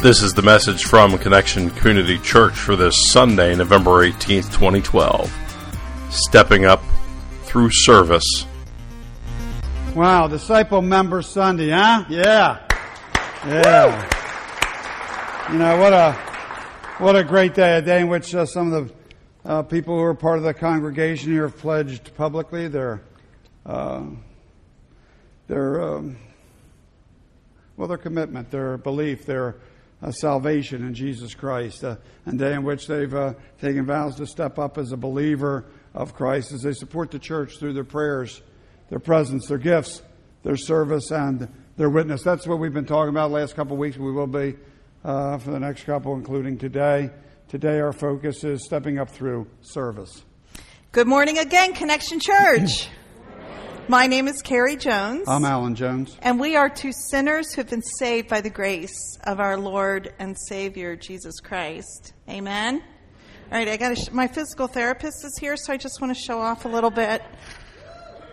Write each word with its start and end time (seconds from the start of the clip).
This 0.00 0.22
is 0.22 0.32
the 0.32 0.42
message 0.42 0.84
from 0.84 1.18
Connection 1.18 1.70
Community 1.70 2.18
Church 2.18 2.54
for 2.54 2.76
this 2.76 3.10
Sunday, 3.10 3.56
November 3.56 4.08
18th, 4.08 4.52
2012. 4.52 5.28
Stepping 6.08 6.64
up 6.64 6.84
through 7.42 7.70
service. 7.72 8.46
Wow, 9.96 10.28
Disciple 10.28 10.82
Member 10.82 11.20
Sunday, 11.20 11.70
huh? 11.70 12.04
Yeah. 12.08 12.60
Yeah. 13.44 14.08
You 15.50 15.58
know, 15.58 15.76
what 15.78 15.92
a, 15.92 16.12
what 17.02 17.16
a 17.16 17.24
great 17.24 17.54
day, 17.54 17.78
a 17.78 17.82
day 17.82 18.00
in 18.00 18.06
which 18.06 18.32
uh, 18.36 18.46
some 18.46 18.72
of 18.72 18.88
the 19.42 19.50
uh, 19.50 19.62
people 19.64 19.96
who 19.96 20.02
are 20.02 20.14
part 20.14 20.38
of 20.38 20.44
the 20.44 20.54
congregation 20.54 21.32
here 21.32 21.48
have 21.48 21.58
pledged 21.58 22.14
publicly 22.14 22.68
their, 22.68 23.02
uh, 23.66 24.04
their, 25.48 25.82
um, 25.82 26.16
well, 27.76 27.88
their 27.88 27.98
commitment, 27.98 28.52
their 28.52 28.78
belief, 28.78 29.26
their 29.26 29.56
uh, 30.02 30.10
salvation 30.10 30.86
in 30.86 30.94
Jesus 30.94 31.34
Christ. 31.34 31.84
Uh, 31.84 31.96
a 32.26 32.32
day 32.32 32.54
in 32.54 32.62
which 32.62 32.86
they've 32.86 33.12
uh, 33.14 33.34
taken 33.60 33.86
vows 33.86 34.16
to 34.16 34.26
step 34.26 34.58
up 34.58 34.78
as 34.78 34.92
a 34.92 34.96
believer 34.96 35.66
of 35.94 36.14
Christ 36.14 36.52
as 36.52 36.62
they 36.62 36.72
support 36.72 37.10
the 37.10 37.18
church 37.18 37.58
through 37.58 37.72
their 37.72 37.84
prayers, 37.84 38.42
their 38.90 38.98
presence, 38.98 39.46
their 39.46 39.58
gifts, 39.58 40.02
their 40.42 40.56
service, 40.56 41.10
and 41.10 41.48
their 41.76 41.90
witness. 41.90 42.22
That's 42.22 42.46
what 42.46 42.58
we've 42.58 42.72
been 42.72 42.86
talking 42.86 43.10
about 43.10 43.28
the 43.28 43.34
last 43.34 43.56
couple 43.56 43.72
of 43.74 43.78
weeks. 43.78 43.96
We 43.96 44.12
will 44.12 44.26
be 44.26 44.56
uh, 45.04 45.38
for 45.38 45.50
the 45.50 45.60
next 45.60 45.84
couple, 45.84 46.14
including 46.14 46.58
today. 46.58 47.10
Today, 47.48 47.80
our 47.80 47.92
focus 47.92 48.44
is 48.44 48.64
stepping 48.64 48.98
up 48.98 49.08
through 49.08 49.46
service. 49.62 50.22
Good 50.92 51.06
morning 51.06 51.38
again, 51.38 51.72
Connection 51.72 52.20
Church. 52.20 52.88
My 53.90 54.06
name 54.06 54.28
is 54.28 54.42
Carrie 54.42 54.76
Jones. 54.76 55.26
I'm 55.26 55.46
Alan 55.46 55.74
Jones. 55.74 56.14
And 56.20 56.38
we 56.38 56.56
are 56.56 56.68
two 56.68 56.92
sinners 56.92 57.54
who 57.54 57.62
have 57.62 57.70
been 57.70 57.80
saved 57.80 58.28
by 58.28 58.42
the 58.42 58.50
grace 58.50 59.16
of 59.24 59.40
our 59.40 59.56
Lord 59.56 60.12
and 60.18 60.36
Savior, 60.38 60.94
Jesus 60.94 61.40
Christ. 61.40 62.12
Amen. 62.28 62.82
All 63.50 63.56
right, 63.58 63.66
I 63.66 63.78
got 63.78 63.96
sh- 63.96 64.10
my 64.12 64.28
physical 64.28 64.66
therapist 64.66 65.24
is 65.24 65.38
here, 65.40 65.56
so 65.56 65.72
I 65.72 65.78
just 65.78 66.02
want 66.02 66.14
to 66.14 66.22
show 66.22 66.38
off 66.38 66.66
a 66.66 66.68
little 66.68 66.90
bit. 66.90 67.22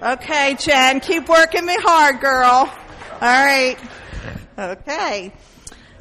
Okay, 0.01 0.57
Jen, 0.59 0.99
keep 0.99 1.29
working 1.29 1.65
me 1.65 1.77
hard, 1.79 2.19
girl. 2.19 2.69
All 3.13 3.19
right. 3.21 3.77
Okay. 4.59 5.31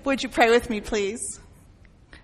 Would 0.03 0.25
you 0.25 0.31
pray 0.31 0.51
with 0.51 0.69
me, 0.69 0.81
please? 0.81 1.21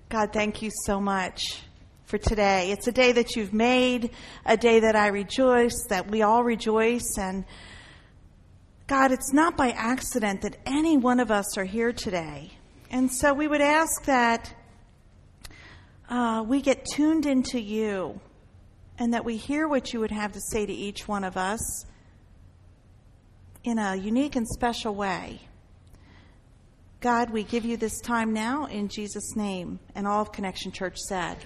God, 0.08 0.32
thank 0.32 0.62
you 0.62 0.72
so 0.84 0.98
much 1.00 1.62
for 2.10 2.18
today. 2.18 2.72
It's 2.72 2.88
a 2.88 2.92
day 2.92 3.12
that 3.12 3.36
you've 3.36 3.52
made, 3.52 4.10
a 4.44 4.56
day 4.56 4.80
that 4.80 4.96
I 4.96 5.06
rejoice, 5.06 5.84
that 5.90 6.10
we 6.10 6.22
all 6.22 6.42
rejoice. 6.42 7.16
And 7.16 7.44
God, 8.88 9.12
it's 9.12 9.32
not 9.32 9.56
by 9.56 9.70
accident 9.70 10.42
that 10.42 10.56
any 10.66 10.96
one 10.96 11.20
of 11.20 11.30
us 11.30 11.56
are 11.56 11.64
here 11.64 11.92
today. 11.92 12.50
And 12.90 13.12
so 13.12 13.32
we 13.32 13.46
would 13.46 13.60
ask 13.60 14.06
that 14.06 14.52
uh, 16.08 16.44
we 16.44 16.60
get 16.60 16.84
tuned 16.84 17.26
into 17.26 17.60
you 17.60 18.20
and 18.98 19.14
that 19.14 19.24
we 19.24 19.36
hear 19.36 19.68
what 19.68 19.92
you 19.92 20.00
would 20.00 20.10
have 20.10 20.32
to 20.32 20.40
say 20.40 20.66
to 20.66 20.72
each 20.72 21.06
one 21.06 21.22
of 21.22 21.36
us 21.36 21.86
in 23.62 23.78
a 23.78 23.94
unique 23.94 24.34
and 24.34 24.48
special 24.48 24.96
way. 24.96 25.42
God, 27.00 27.30
we 27.30 27.44
give 27.44 27.64
you 27.64 27.76
this 27.76 28.00
time 28.00 28.32
now 28.32 28.66
in 28.66 28.88
Jesus' 28.88 29.36
name. 29.36 29.78
And 29.94 30.08
all 30.08 30.20
of 30.20 30.32
Connection 30.32 30.72
Church 30.72 30.98
said, 30.98 31.38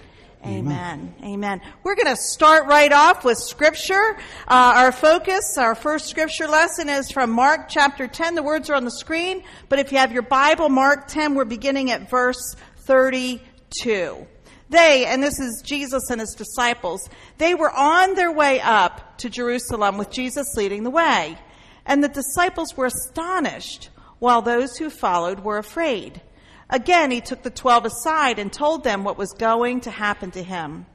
Amen. 0.45 1.15
Amen. 1.23 1.33
Amen. 1.33 1.61
We're 1.83 1.95
going 1.95 2.15
to 2.15 2.15
start 2.15 2.67
right 2.67 2.91
off 2.91 3.25
with 3.25 3.39
scripture. 3.39 4.15
Uh, 4.47 4.73
our 4.75 4.91
focus, 4.91 5.57
our 5.57 5.73
first 5.73 6.07
scripture 6.07 6.47
lesson 6.47 6.87
is 6.87 7.09
from 7.09 7.31
Mark 7.31 7.67
chapter 7.67 8.07
10. 8.07 8.35
The 8.35 8.43
words 8.43 8.69
are 8.69 8.75
on 8.75 8.85
the 8.85 8.91
screen, 8.91 9.43
but 9.69 9.79
if 9.79 9.91
you 9.91 9.97
have 9.97 10.11
your 10.11 10.21
Bible, 10.21 10.69
Mark 10.69 11.07
10, 11.07 11.33
we're 11.33 11.45
beginning 11.45 11.89
at 11.89 12.11
verse 12.11 12.55
32. 12.81 14.27
They, 14.69 15.05
and 15.05 15.23
this 15.23 15.39
is 15.39 15.63
Jesus 15.65 16.11
and 16.11 16.21
his 16.21 16.35
disciples, 16.35 17.09
they 17.39 17.55
were 17.55 17.71
on 17.71 18.13
their 18.13 18.31
way 18.31 18.61
up 18.61 19.17
to 19.19 19.31
Jerusalem 19.31 19.97
with 19.97 20.11
Jesus 20.11 20.55
leading 20.55 20.83
the 20.83 20.91
way. 20.91 21.39
And 21.87 22.03
the 22.03 22.07
disciples 22.07 22.77
were 22.77 22.85
astonished, 22.85 23.89
while 24.19 24.43
those 24.43 24.77
who 24.77 24.91
followed 24.91 25.39
were 25.39 25.57
afraid. 25.57 26.21
Again, 26.69 27.11
he 27.11 27.21
took 27.21 27.43
the 27.43 27.49
twelve 27.49 27.85
aside 27.85 28.39
and 28.39 28.51
told 28.51 28.83
them 28.83 29.03
what 29.03 29.17
was 29.17 29.33
going 29.33 29.81
to 29.81 29.91
happen 29.91 30.31
to 30.31 30.43
him. 30.43 30.85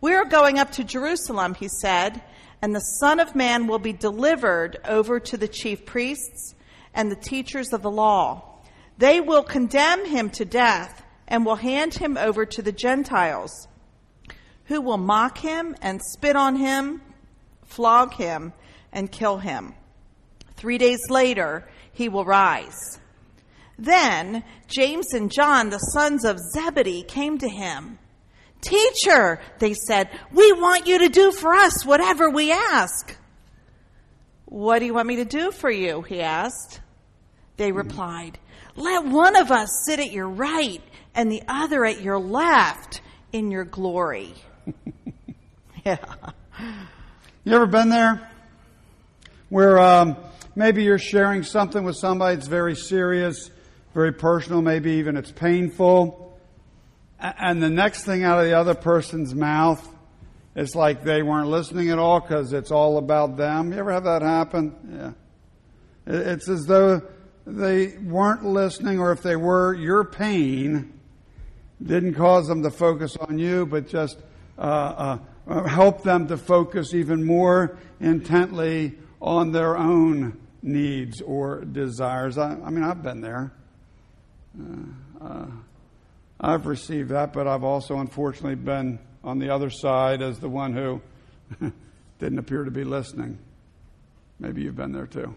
We 0.00 0.14
are 0.14 0.24
going 0.24 0.58
up 0.58 0.72
to 0.72 0.84
Jerusalem, 0.84 1.54
he 1.54 1.68
said, 1.68 2.22
and 2.62 2.74
the 2.74 2.80
Son 2.80 3.20
of 3.20 3.34
Man 3.34 3.66
will 3.66 3.78
be 3.78 3.92
delivered 3.92 4.78
over 4.84 5.20
to 5.20 5.36
the 5.36 5.48
chief 5.48 5.84
priests 5.84 6.54
and 6.94 7.10
the 7.10 7.16
teachers 7.16 7.72
of 7.72 7.82
the 7.82 7.90
law. 7.90 8.60
They 8.96 9.20
will 9.20 9.42
condemn 9.42 10.06
him 10.06 10.30
to 10.30 10.44
death 10.44 11.04
and 11.28 11.44
will 11.44 11.56
hand 11.56 11.94
him 11.94 12.16
over 12.16 12.46
to 12.46 12.62
the 12.62 12.72
Gentiles, 12.72 13.68
who 14.64 14.80
will 14.80 14.98
mock 14.98 15.38
him 15.38 15.76
and 15.82 16.00
spit 16.02 16.34
on 16.34 16.56
him, 16.56 17.02
flog 17.64 18.14
him, 18.14 18.52
and 18.92 19.12
kill 19.12 19.38
him. 19.38 19.74
Three 20.56 20.78
days 20.78 21.10
later, 21.10 21.68
he 21.92 22.08
will 22.08 22.24
rise. 22.24 22.98
Then 23.78 24.42
James 24.66 25.14
and 25.14 25.30
John, 25.30 25.70
the 25.70 25.78
sons 25.78 26.24
of 26.24 26.38
Zebedee, 26.38 27.04
came 27.04 27.38
to 27.38 27.48
him. 27.48 27.98
Teacher, 28.60 29.40
they 29.60 29.74
said, 29.74 30.10
we 30.32 30.52
want 30.52 30.88
you 30.88 30.98
to 30.98 31.08
do 31.08 31.30
for 31.30 31.54
us 31.54 31.86
whatever 31.86 32.28
we 32.28 32.50
ask. 32.50 33.16
What 34.46 34.80
do 34.80 34.86
you 34.86 34.94
want 34.94 35.06
me 35.06 35.16
to 35.16 35.24
do 35.24 35.52
for 35.52 35.70
you? 35.70 36.02
He 36.02 36.20
asked. 36.20 36.80
They 37.56 37.70
replied, 37.70 38.38
Let 38.74 39.04
one 39.04 39.36
of 39.36 39.52
us 39.52 39.68
sit 39.84 40.00
at 40.00 40.10
your 40.10 40.28
right 40.28 40.82
and 41.14 41.30
the 41.30 41.42
other 41.46 41.84
at 41.84 42.00
your 42.00 42.18
left 42.18 43.00
in 43.32 43.50
your 43.50 43.64
glory. 43.64 44.34
yeah. 45.84 45.98
You 47.44 47.54
ever 47.54 47.66
been 47.66 47.90
there? 47.90 48.28
Where 49.50 49.78
um, 49.78 50.16
maybe 50.56 50.82
you're 50.82 50.98
sharing 50.98 51.42
something 51.42 51.84
with 51.84 51.96
somebody 51.96 52.36
that's 52.36 52.48
very 52.48 52.74
serious 52.74 53.50
very 53.94 54.12
personal, 54.12 54.62
maybe 54.62 54.92
even 54.92 55.16
it's 55.16 55.32
painful. 55.32 56.38
And 57.18 57.62
the 57.62 57.70
next 57.70 58.04
thing 58.04 58.22
out 58.22 58.38
of 58.38 58.44
the 58.44 58.54
other 58.54 58.74
person's 58.74 59.34
mouth 59.34 59.86
is 60.54 60.74
like 60.74 61.04
they 61.04 61.22
weren't 61.22 61.48
listening 61.48 61.90
at 61.90 61.98
all 61.98 62.20
because 62.20 62.52
it's 62.52 62.70
all 62.70 62.98
about 62.98 63.36
them. 63.36 63.72
You 63.72 63.78
ever 63.78 63.92
have 63.92 64.04
that 64.04 64.22
happen? 64.22 64.74
Yeah. 64.92 65.12
It's 66.06 66.48
as 66.48 66.66
though 66.66 67.02
they 67.46 67.96
weren't 67.98 68.44
listening, 68.44 68.98
or 68.98 69.12
if 69.12 69.22
they 69.22 69.36
were, 69.36 69.74
your 69.74 70.04
pain 70.04 70.92
didn't 71.82 72.14
cause 72.14 72.46
them 72.46 72.62
to 72.62 72.70
focus 72.70 73.16
on 73.16 73.38
you, 73.38 73.66
but 73.66 73.88
just 73.88 74.18
uh, 74.58 75.18
uh, 75.48 75.62
help 75.64 76.02
them 76.02 76.28
to 76.28 76.36
focus 76.36 76.94
even 76.94 77.24
more 77.24 77.78
intently 78.00 78.94
on 79.20 79.52
their 79.52 79.76
own 79.76 80.38
needs 80.62 81.20
or 81.22 81.64
desires. 81.64 82.36
I, 82.38 82.52
I 82.64 82.70
mean, 82.70 82.84
I've 82.84 83.02
been 83.02 83.20
there. 83.20 83.52
Uh, 84.60 85.24
uh, 85.24 85.46
I've 86.40 86.66
received 86.66 87.10
that, 87.10 87.32
but 87.32 87.46
I've 87.46 87.64
also 87.64 87.98
unfortunately 87.98 88.54
been 88.54 88.98
on 89.24 89.38
the 89.38 89.50
other 89.50 89.70
side 89.70 90.22
as 90.22 90.38
the 90.38 90.48
one 90.48 90.72
who 90.72 91.00
didn't 92.18 92.38
appear 92.38 92.64
to 92.64 92.70
be 92.70 92.84
listening. 92.84 93.38
Maybe 94.38 94.62
you've 94.62 94.76
been 94.76 94.92
there 94.92 95.06
too. 95.06 95.34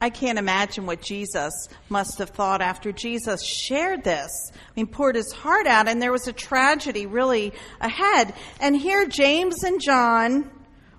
I 0.00 0.10
can't 0.10 0.38
imagine 0.38 0.86
what 0.86 1.00
Jesus 1.00 1.52
must 1.88 2.18
have 2.18 2.30
thought 2.30 2.60
after 2.60 2.92
Jesus 2.92 3.42
shared 3.42 4.04
this. 4.04 4.30
I 4.52 4.56
mean, 4.76 4.86
poured 4.86 5.16
his 5.16 5.32
heart 5.32 5.66
out, 5.66 5.88
and 5.88 6.02
there 6.02 6.12
was 6.12 6.28
a 6.28 6.32
tragedy 6.32 7.06
really 7.06 7.52
ahead. 7.80 8.34
And 8.60 8.76
here, 8.76 9.06
James 9.06 9.64
and 9.64 9.80
John 9.80 10.50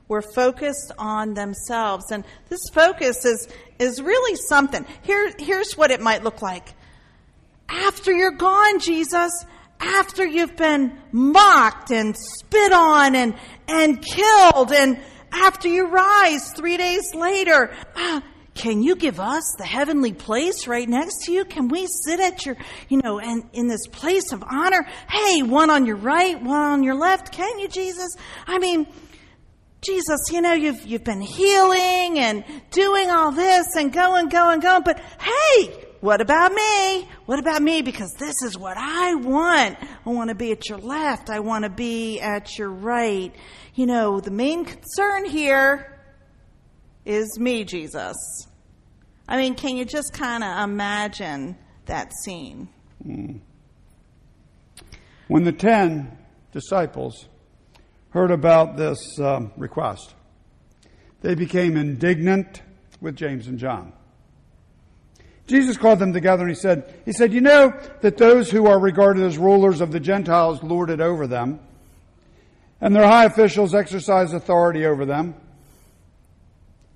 were 0.07 0.21
focused 0.21 0.91
on 0.97 1.33
themselves. 1.33 2.11
And 2.11 2.23
this 2.49 2.61
focus 2.73 3.25
is, 3.25 3.47
is 3.79 4.01
really 4.01 4.35
something. 4.47 4.85
Here, 5.03 5.31
here's 5.37 5.77
what 5.77 5.91
it 5.91 6.01
might 6.01 6.23
look 6.23 6.41
like. 6.41 6.73
After 7.69 8.11
you're 8.13 8.31
gone, 8.31 8.79
Jesus, 8.79 9.31
after 9.79 10.25
you've 10.25 10.55
been 10.55 10.97
mocked 11.11 11.91
and 11.91 12.15
spit 12.15 12.71
on 12.71 13.15
and, 13.15 13.35
and 13.67 14.01
killed, 14.01 14.71
and 14.71 14.99
after 15.31 15.67
you 15.67 15.87
rise 15.87 16.51
three 16.51 16.77
days 16.77 17.13
later, 17.13 17.73
uh, 17.95 18.21
can 18.53 18.81
you 18.81 18.95
give 18.95 19.19
us 19.19 19.43
the 19.57 19.65
heavenly 19.65 20.13
place 20.13 20.65
right 20.65 20.87
next 20.87 21.25
to 21.25 21.33
you? 21.33 21.43
Can 21.43 21.67
we 21.67 21.87
sit 21.87 22.21
at 22.21 22.45
your, 22.45 22.55
you 22.87 23.01
know, 23.03 23.19
and 23.19 23.43
in 23.51 23.67
this 23.67 23.85
place 23.87 24.31
of 24.31 24.43
honor? 24.49 24.87
Hey, 25.09 25.43
one 25.43 25.69
on 25.69 25.85
your 25.85 25.97
right, 25.97 26.41
one 26.41 26.61
on 26.61 26.83
your 26.83 26.95
left. 26.95 27.33
Can 27.33 27.59
you, 27.59 27.67
Jesus? 27.67 28.15
I 28.47 28.59
mean, 28.59 28.87
Jesus, 29.81 30.31
you 30.31 30.41
know, 30.41 30.53
you've, 30.53 30.85
you've 30.85 31.03
been 31.03 31.21
healing 31.21 32.17
and 32.17 32.45
doing 32.71 33.11
all 33.11 33.31
this 33.31 33.75
and 33.75 33.91
going, 33.91 34.29
going, 34.29 34.61
going, 34.61 34.83
but 34.83 34.99
hey, 35.19 35.84
what 36.05 36.21
about 36.21 36.53
me? 36.53 37.09
What 37.25 37.39
about 37.39 37.61
me? 37.61 37.81
Because 37.81 38.13
this 38.19 38.41
is 38.43 38.57
what 38.57 38.77
I 38.77 39.15
want. 39.15 39.77
I 40.05 40.09
want 40.09 40.29
to 40.29 40.35
be 40.35 40.51
at 40.51 40.69
your 40.69 40.77
left. 40.77 41.29
I 41.29 41.39
want 41.39 41.63
to 41.63 41.69
be 41.69 42.19
at 42.21 42.57
your 42.57 42.69
right. 42.69 43.35
You 43.73 43.85
know, 43.87 44.19
the 44.19 44.31
main 44.31 44.65
concern 44.65 45.25
here 45.25 45.99
is 47.03 47.37
me, 47.39 47.65
Jesus. 47.65 48.15
I 49.27 49.37
mean, 49.37 49.55
can 49.55 49.75
you 49.75 49.85
just 49.85 50.13
kind 50.13 50.43
of 50.43 50.69
imagine 50.69 51.57
that 51.85 52.13
scene. 52.23 52.69
When 55.27 55.43
the 55.43 55.51
ten 55.51 56.17
disciples 56.51 57.27
heard 58.09 58.31
about 58.31 58.77
this 58.77 59.19
um, 59.19 59.51
request, 59.57 60.13
they 61.21 61.35
became 61.35 61.77
indignant 61.77 62.61
with 63.01 63.15
James 63.15 63.47
and 63.47 63.57
John. 63.57 63.93
Jesus 65.47 65.77
called 65.77 65.99
them 65.99 66.13
together 66.13 66.43
and 66.43 66.49
he 66.49 66.59
said, 66.59 66.93
he 67.05 67.11
said, 67.11 67.31
you 67.31 67.41
know 67.41 67.79
that 68.01 68.17
those 68.17 68.49
who 68.49 68.65
are 68.65 68.79
regarded 68.79 69.23
as 69.23 69.37
rulers 69.37 69.79
of 69.79 69.91
the 69.91 69.99
Gentiles 69.99 70.63
lord 70.63 70.89
it 70.89 70.99
over 70.99 71.27
them, 71.27 71.59
and 72.81 72.95
their 72.95 73.05
high 73.05 73.25
officials 73.25 73.75
exercise 73.75 74.33
authority 74.33 74.85
over 74.85 75.05
them. 75.05 75.35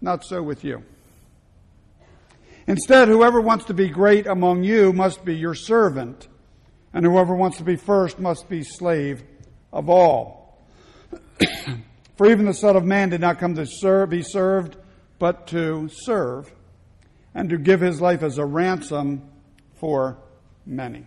Not 0.01 0.23
so 0.23 0.41
with 0.41 0.63
you. 0.63 0.83
Instead, 2.65 3.07
whoever 3.07 3.41
wants 3.41 3.65
to 3.65 3.73
be 3.73 3.89
great 3.89 4.27
among 4.27 4.63
you 4.63 4.93
must 4.93 5.25
be 5.25 5.35
your 5.35 5.55
servant, 5.55 6.27
and 6.93 7.05
whoever 7.05 7.35
wants 7.35 7.57
to 7.57 7.63
be 7.63 7.75
first 7.75 8.19
must 8.19 8.47
be 8.49 8.63
slave 8.63 9.23
of 9.73 9.89
all. 9.89 10.59
For 12.17 12.29
even 12.29 12.45
the 12.45 12.53
Son 12.53 12.75
of 12.75 12.83
Man 12.83 13.09
did 13.09 13.21
not 13.21 13.39
come 13.39 13.55
to 13.55 13.65
serve, 13.65 14.09
be 14.09 14.21
served, 14.21 14.77
but 15.19 15.47
to 15.47 15.89
serve, 15.91 16.51
and 17.33 17.49
to 17.49 17.57
give 17.57 17.81
his 17.81 18.01
life 18.01 18.23
as 18.23 18.37
a 18.37 18.45
ransom 18.45 19.29
for 19.75 20.17
many. 20.65 21.05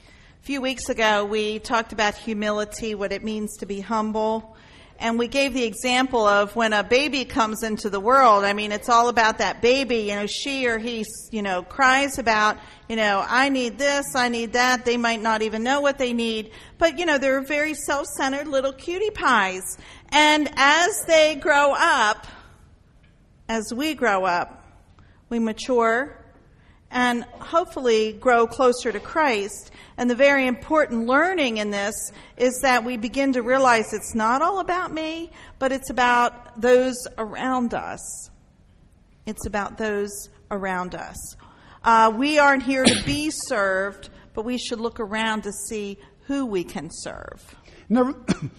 A 0.00 0.44
few 0.44 0.60
weeks 0.60 0.88
ago, 0.88 1.24
we 1.24 1.58
talked 1.60 1.92
about 1.92 2.16
humility, 2.16 2.94
what 2.94 3.12
it 3.12 3.22
means 3.22 3.56
to 3.58 3.66
be 3.66 3.80
humble. 3.80 4.56
And 4.98 5.18
we 5.18 5.26
gave 5.26 5.52
the 5.52 5.64
example 5.64 6.26
of 6.26 6.54
when 6.54 6.72
a 6.72 6.84
baby 6.84 7.24
comes 7.24 7.62
into 7.62 7.90
the 7.90 7.98
world. 7.98 8.44
I 8.44 8.52
mean, 8.52 8.70
it's 8.70 8.88
all 8.88 9.08
about 9.08 9.38
that 9.38 9.60
baby. 9.60 10.10
You 10.10 10.14
know, 10.14 10.26
she 10.26 10.66
or 10.66 10.78
he, 10.78 11.04
you 11.30 11.42
know, 11.42 11.62
cries 11.62 12.18
about, 12.18 12.58
you 12.88 12.96
know, 12.96 13.24
I 13.26 13.48
need 13.48 13.78
this, 13.78 14.14
I 14.14 14.28
need 14.28 14.52
that. 14.52 14.84
They 14.84 14.96
might 14.96 15.20
not 15.20 15.42
even 15.42 15.64
know 15.64 15.80
what 15.80 15.98
they 15.98 16.12
need. 16.12 16.52
But, 16.78 16.98
you 16.98 17.06
know, 17.06 17.18
they're 17.18 17.42
very 17.42 17.74
self 17.74 18.06
centered 18.06 18.46
little 18.46 18.72
cutie 18.72 19.10
pies. 19.10 19.78
And 20.10 20.48
as 20.54 21.04
they 21.06 21.34
grow 21.34 21.74
up, 21.76 22.26
as 23.48 23.72
we 23.74 23.94
grow 23.94 24.24
up, 24.24 24.61
we 25.32 25.38
mature 25.38 26.14
and 26.90 27.24
hopefully 27.40 28.12
grow 28.12 28.46
closer 28.46 28.92
to 28.92 29.00
Christ. 29.00 29.70
And 29.96 30.10
the 30.10 30.14
very 30.14 30.46
important 30.46 31.06
learning 31.06 31.56
in 31.56 31.70
this 31.70 31.94
is 32.36 32.60
that 32.60 32.84
we 32.84 32.98
begin 32.98 33.32
to 33.32 33.40
realize 33.40 33.94
it's 33.94 34.14
not 34.14 34.42
all 34.42 34.60
about 34.60 34.92
me, 34.92 35.30
but 35.58 35.72
it's 35.72 35.88
about 35.88 36.60
those 36.60 36.96
around 37.16 37.72
us. 37.72 38.30
It's 39.24 39.46
about 39.46 39.78
those 39.78 40.28
around 40.50 40.94
us. 40.94 41.16
Uh, 41.82 42.12
we 42.14 42.38
aren't 42.38 42.62
here 42.62 42.84
to 42.84 43.02
be 43.04 43.30
served, 43.30 44.10
but 44.34 44.44
we 44.44 44.58
should 44.58 44.80
look 44.80 45.00
around 45.00 45.44
to 45.44 45.52
see 45.52 45.96
who 46.26 46.44
we 46.44 46.62
can 46.62 46.90
serve. 46.92 47.56
Never, 47.88 48.14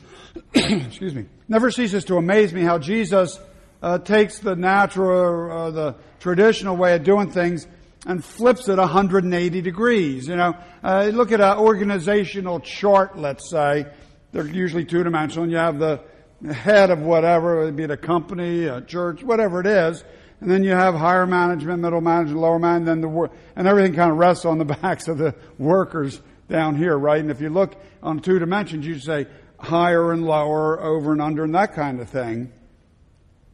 excuse 0.56 1.14
me, 1.14 1.28
never 1.48 1.70
ceases 1.70 2.04
to 2.06 2.18
amaze 2.18 2.52
me 2.52 2.64
how 2.64 2.80
Jesus 2.80 3.40
uh, 3.84 4.00
takes 4.00 4.40
the 4.40 4.56
natural, 4.56 5.52
uh, 5.52 5.72
the 5.72 5.96
traditional 6.20 6.78
way 6.78 6.96
of 6.96 7.04
doing 7.04 7.30
things 7.30 7.68
and 8.06 8.24
flips 8.24 8.70
it 8.70 8.78
180 8.78 9.62
degrees. 9.62 10.28
You 10.28 10.38
know, 10.38 10.56
uh, 10.84 11.12
look 11.14 11.34
at 11.34 11.42
an 11.42 11.58
organizational 11.58 12.62
chart, 12.62 13.18
let's 13.18 13.50
say. 13.50 13.86
They're 14.32 14.48
usually 14.48 14.86
two 14.86 15.04
dimensional, 15.04 15.44
and 15.44 15.52
you 15.52 15.58
have 15.58 15.80
the 15.80 16.02
head 16.54 16.92
of 16.92 17.00
whatever, 17.00 17.70
be 17.72 17.84
it 17.84 17.92
a 17.92 17.98
company, 17.98 18.66
a 18.66 18.82
church, 18.82 19.22
whatever 19.22 19.60
it 19.60 19.68
is. 19.68 20.04
And 20.40 20.50
then 20.50 20.64
you 20.64 20.72
have 20.72 20.96
higher 20.96 21.28
management, 21.28 21.82
middle 21.82 22.02
management, 22.02 22.40
lower 22.40 22.60
management, 22.60 22.86
then 22.86 23.02
the 23.02 23.08
work, 23.10 23.32
and 23.56 23.68
everything 23.68 23.94
kind 23.94 24.12
of 24.12 24.18
rests 24.18 24.46
on 24.46 24.58
the 24.58 24.66
backs 24.82 25.08
of 25.10 25.18
the 25.18 25.36
workers 25.58 26.22
down 26.50 26.76
here, 26.78 26.98
right? 26.98 27.20
And 27.20 27.32
if 27.32 27.42
you 27.42 27.50
look 27.50 27.76
on 28.02 28.20
two 28.20 28.40
dimensions, 28.40 28.86
you 28.86 28.98
say 29.00 29.28
higher 29.60 30.12
and 30.14 30.26
lower, 30.26 30.82
over 30.82 31.12
and 31.12 31.22
under, 31.22 31.44
and 31.44 31.56
that 31.56 31.74
kind 31.74 32.00
of 32.00 32.10
thing. 32.10 32.52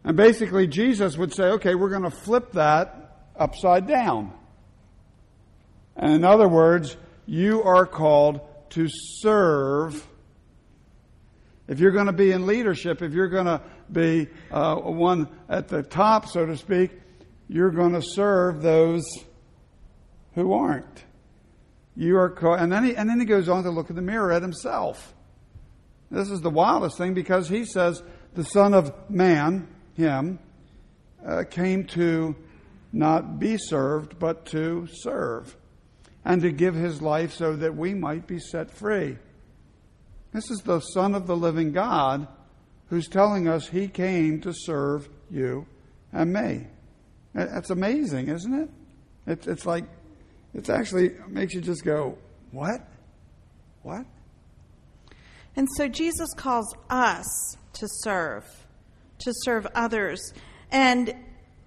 And 0.04 0.16
basically, 0.16 0.68
Jesus 0.68 1.18
would 1.18 1.34
say, 1.34 1.44
okay, 1.44 1.76
we're 1.76 1.90
going 1.90 2.04
to 2.04 2.12
flip 2.12 2.54
that 2.54 3.28
upside 3.36 3.88
down. 3.88 4.34
And 5.96 6.14
in 6.14 6.24
other 6.24 6.48
words, 6.48 6.96
you 7.26 7.64
are 7.64 7.86
called 7.86 8.42
to 8.72 8.88
serve. 8.90 10.08
If 11.68 11.80
you're 11.80 11.92
going 11.92 12.08
to 12.08 12.14
be 12.14 12.32
in 12.32 12.46
leadership, 12.46 13.02
if 13.02 13.14
you're 13.14 13.28
going 13.28 13.46
to 13.46 13.62
be 13.92 14.28
uh, 14.52 14.76
one 14.76 15.28
at 15.50 15.68
the 15.68 15.84
top, 15.84 16.28
so 16.28 16.46
to 16.46 16.56
speak, 16.58 16.92
you're 17.48 17.72
going 17.72 17.94
to 17.94 18.02
serve 18.02 18.62
those 18.62 19.04
who 20.36 20.54
aren't. 20.54 21.04
You 21.96 22.18
are 22.18 22.30
called, 22.30 22.60
and 22.60 22.72
then 22.72 22.86
he, 22.86 22.96
and 22.96 23.10
then 23.10 23.20
he 23.20 23.26
goes 23.26 23.50
on 23.50 23.64
to 23.64 23.72
look 23.72 23.90
in 23.90 23.96
the 23.96 24.02
mirror 24.02 24.32
at 24.32 24.42
himself. 24.42 25.14
This 26.10 26.30
is 26.30 26.42
the 26.42 26.50
wildest 26.50 26.98
thing 26.98 27.14
because 27.14 27.50
he 27.50 27.66
says 27.66 28.02
the 28.34 28.44
Son 28.44 28.74
of 28.74 28.94
Man, 29.10 29.68
him, 30.00 30.40
uh, 31.26 31.44
came 31.50 31.84
to 31.84 32.36
not 32.92 33.40
be 33.40 33.58
served, 33.58 34.18
but 34.18 34.46
to 34.48 34.88
serve 34.92 35.56
and 36.26 36.42
to 36.42 36.52
give 36.52 36.74
his 36.74 37.02
life 37.02 37.34
so 37.34 37.56
that 37.56 37.76
we 37.76 37.94
might 37.94 38.26
be 38.26 38.40
set 38.40 38.72
free. 38.72 39.18
This 40.32 40.50
is 40.50 40.60
the 40.60 40.80
Son 40.80 41.14
of 41.14 41.28
the 41.28 41.36
living 41.36 41.72
God 41.72 42.28
who's 42.88 43.08
telling 43.08 43.48
us 43.48 43.68
he 43.68 43.88
came 43.88 44.42
to 44.42 44.54
serve 44.54 45.10
you 45.30 45.66
and 46.12 46.34
me. 46.34 46.68
That's 47.34 47.70
amazing, 47.70 48.30
isn't 48.30 48.54
it? 48.54 48.70
It's, 49.28 49.48
it's 49.48 49.66
like, 49.66 49.86
it's 50.54 50.70
actually 50.70 51.12
makes 51.28 51.54
you 51.54 51.62
just 51.62 51.84
go, 51.84 52.18
what? 52.52 52.82
What? 53.84 54.06
And 55.56 55.68
so 55.78 55.88
Jesus 55.88 56.30
calls 56.36 56.74
us 56.90 57.58
to 57.74 57.88
serve, 58.02 58.46
to 59.20 59.34
serve 59.34 59.68
others. 59.76 60.34
And 60.72 61.14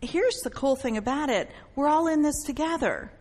here's 0.01 0.41
the 0.43 0.51
cool 0.51 0.77
thing 0.77 0.97
about 0.97 1.31
it 1.31 1.51
we're 1.77 1.89
all 1.89 2.09
in 2.09 2.23
this 2.23 2.43
together. 2.45 3.13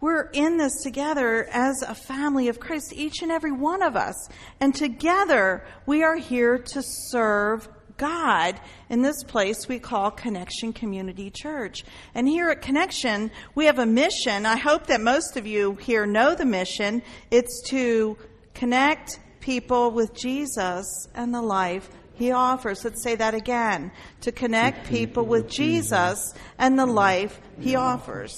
We're 0.00 0.30
in 0.32 0.56
this 0.56 0.82
together 0.82 1.46
as 1.52 1.82
a 1.82 1.94
family 1.94 2.48
of 2.48 2.58
Christ, 2.58 2.94
each 2.94 3.20
and 3.20 3.30
every 3.30 3.52
one 3.52 3.82
of 3.82 3.96
us. 3.96 4.30
And 4.58 4.74
together, 4.74 5.62
we 5.84 6.02
are 6.02 6.16
here 6.16 6.56
to 6.56 6.82
serve 6.82 7.68
God 7.98 8.58
in 8.88 9.02
this 9.02 9.22
place 9.22 9.68
we 9.68 9.78
call 9.78 10.10
Connection 10.10 10.72
Community 10.72 11.30
Church. 11.30 11.84
And 12.14 12.26
here 12.26 12.48
at 12.48 12.62
Connection, 12.62 13.30
we 13.54 13.66
have 13.66 13.78
a 13.78 13.84
mission. 13.84 14.46
I 14.46 14.56
hope 14.56 14.86
that 14.86 15.02
most 15.02 15.36
of 15.36 15.46
you 15.46 15.74
here 15.74 16.06
know 16.06 16.34
the 16.34 16.46
mission. 16.46 17.02
It's 17.30 17.60
to 17.68 18.16
connect 18.54 19.20
people 19.40 19.90
with 19.90 20.14
Jesus 20.14 21.08
and 21.14 21.34
the 21.34 21.42
life 21.42 21.90
he 22.20 22.32
offers. 22.32 22.84
Let's 22.84 23.02
say 23.02 23.16
that 23.16 23.32
again. 23.32 23.90
To 24.20 24.30
connect 24.30 24.86
people 24.86 25.24
with 25.24 25.48
Jesus 25.48 26.34
and 26.58 26.78
the 26.78 26.84
life 26.84 27.40
he 27.58 27.76
offers. 27.76 28.36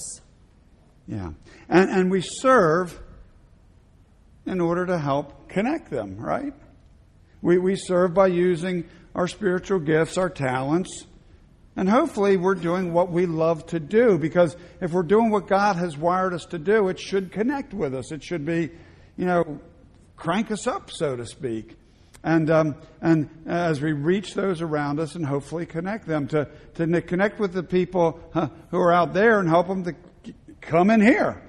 Yeah. 1.09 1.33
And, 1.69 1.91
and 1.91 2.11
we 2.11 2.21
serve 2.21 2.99
in 4.47 4.61
order 4.61 4.87
to 4.87 4.99
help 4.99 5.49
connect 5.49 5.91
them, 5.91 6.17
right? 6.17 6.55
We, 7.43 7.59
we 7.59 7.75
serve 7.75 8.15
by 8.15 8.29
using 8.29 8.85
our 9.17 9.27
spiritual 9.27 9.81
gifts, 9.81 10.17
our 10.17 10.31
talents, 10.31 11.07
and 11.75 11.89
hopefully 11.89 12.37
we're 12.37 12.55
doing 12.55 12.93
what 12.93 13.11
we 13.11 13.27
love 13.27 13.67
to 13.67 13.81
do 13.81 14.17
because 14.17 14.57
if 14.81 14.93
we're 14.93 15.03
doing 15.03 15.31
what 15.31 15.49
God 15.49 15.75
has 15.75 15.99
wired 15.99 16.35
us 16.35 16.45
to 16.47 16.59
do, 16.59 16.89
it 16.89 17.01
should 17.01 17.33
connect 17.33 17.75
with 17.75 17.97
us. 17.97 18.13
It 18.13 18.23
should 18.23 18.47
be, 18.47 18.71
you 19.17 19.25
know, 19.25 19.59
crank 20.17 20.53
us 20.53 20.69
up, 20.69 20.91
so 20.93 21.17
to 21.17 21.27
speak. 21.27 21.77
And, 22.25 22.51
um, 22.51 22.77
and 23.01 23.29
as 23.47 23.81
we 23.81 23.93
reach 23.93 24.35
those 24.35 24.61
around 24.61 25.01
us 25.01 25.17
and 25.17 25.27
hopefully 25.27 25.67
connect 25.67 26.07
them 26.07 26.29
to, 26.29 26.49
to 26.75 27.03
connect 27.03 27.41
with 27.41 27.53
the 27.53 27.65
people 27.65 28.21
who 28.71 28.79
are 28.79 28.93
out 28.93 29.13
there 29.13 29.41
and 29.41 29.49
help 29.49 29.67
them 29.67 29.85
to 29.85 29.95
come 30.61 30.91
in 30.91 31.01
here. 31.01 31.43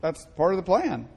That's 0.00 0.24
part 0.36 0.52
of 0.52 0.58
the 0.58 0.62
plan. 0.62 1.08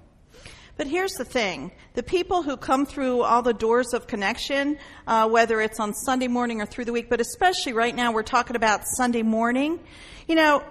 But 0.78 0.88
here's 0.88 1.14
the 1.14 1.26
thing 1.26 1.72
the 1.96 2.04
people 2.04 2.44
who 2.44 2.56
come 2.56 2.86
through 2.86 3.24
all 3.24 3.42
the 3.42 3.54
doors 3.54 3.94
of 3.94 4.08
connection, 4.08 4.78
uh, 5.08 5.28
whether 5.28 5.60
it's 5.60 5.80
on 5.80 5.94
Sunday 5.94 6.28
morning 6.28 6.62
or 6.62 6.66
through 6.66 6.86
the 6.86 6.94
week, 6.94 7.10
but 7.10 7.20
especially 7.20 7.74
right 7.74 7.96
now 7.96 8.12
we're 8.12 8.24
talking 8.24 8.56
about 8.56 8.82
Sunday 8.96 9.24
morning, 9.24 9.80
you 10.28 10.36
know, 10.36 10.64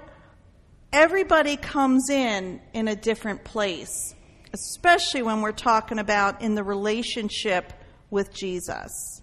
everybody 0.93 1.57
comes 1.57 2.09
in 2.09 2.61
in 2.73 2.87
a 2.87 2.95
different 2.95 3.43
place, 3.43 4.15
especially 4.53 5.23
when 5.23 5.41
we're 5.41 5.53
talking 5.53 5.99
about 5.99 6.41
in 6.41 6.55
the 6.55 6.63
relationship 6.63 7.73
with 8.11 8.33
Jesus. 8.35 9.23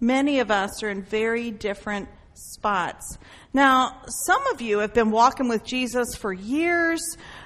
Many 0.00 0.40
of 0.40 0.50
us 0.50 0.82
are 0.82 0.88
in 0.88 1.02
very 1.02 1.50
different 1.50 2.08
spots. 2.34 3.18
Now, 3.52 4.00
some 4.24 4.46
of 4.48 4.62
you 4.62 4.78
have 4.78 4.94
been 4.94 5.10
walking 5.10 5.48
with 5.48 5.64
Jesus 5.64 6.14
for 6.14 6.32
years. 6.32 7.00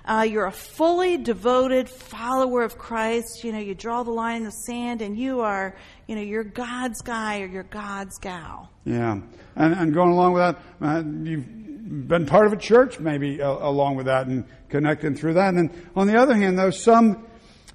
Uh, 0.05 0.27
you're 0.29 0.47
a 0.47 0.53
fully 0.53 1.17
devoted 1.17 1.89
follower 1.89 2.63
of 2.63 2.79
Christ. 2.79 3.43
You 3.43 3.53
know, 3.53 3.59
you 3.59 3.75
draw 3.75 4.03
the 4.03 4.11
line 4.11 4.39
in 4.39 4.45
the 4.45 4.51
sand 4.51 5.03
and 5.03 5.19
you 5.19 5.41
are, 5.41 5.75
you 6.07 6.15
know, 6.15 6.23
you're 6.23 6.45
God's 6.45 7.01
guy 7.03 7.41
or 7.41 7.47
you're 7.47 7.65
God's 7.65 8.19
gal. 8.19 8.71
Yeah. 8.85 9.21
And, 9.57 9.75
and 9.75 9.95
going 9.95 10.11
along 10.11 10.35
with 10.35 10.43
that, 10.43 10.59
uh, 10.81 11.03
you've, 11.23 11.65
been 11.85 12.25
part 12.25 12.47
of 12.47 12.53
a 12.55 12.57
church 12.57 12.99
maybe 12.99 13.43
uh, 13.43 13.47
along 13.47 13.95
with 13.95 14.07
that 14.07 14.27
and 14.27 14.47
connecting 14.71 15.15
through 15.15 15.35
that. 15.35 15.49
And 15.55 15.59
then 15.59 15.91
on 15.95 16.07
the 16.07 16.17
other 16.17 16.35
hand, 16.35 16.59
though, 16.59 16.71
some 16.71 17.27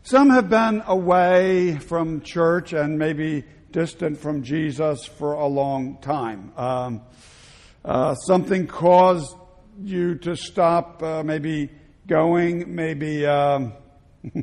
some 0.03 0.29
have 0.29 0.49
been 0.49 0.83
away 0.87 1.77
from 1.77 2.21
church 2.21 2.73
and 2.73 2.97
maybe 2.97 3.43
distant 3.71 4.17
from 4.17 4.43
Jesus 4.43 5.05
for 5.05 5.33
a 5.33 5.45
long 5.45 5.97
time. 6.01 6.51
Um, 6.57 7.01
uh, 7.85 8.15
something 8.15 8.67
caused 8.67 9.35
you 9.83 10.15
to 10.15 10.35
stop, 10.35 11.01
uh, 11.03 11.23
maybe 11.23 11.69
going, 12.07 12.75
maybe 12.75 13.25
um, 13.25 13.73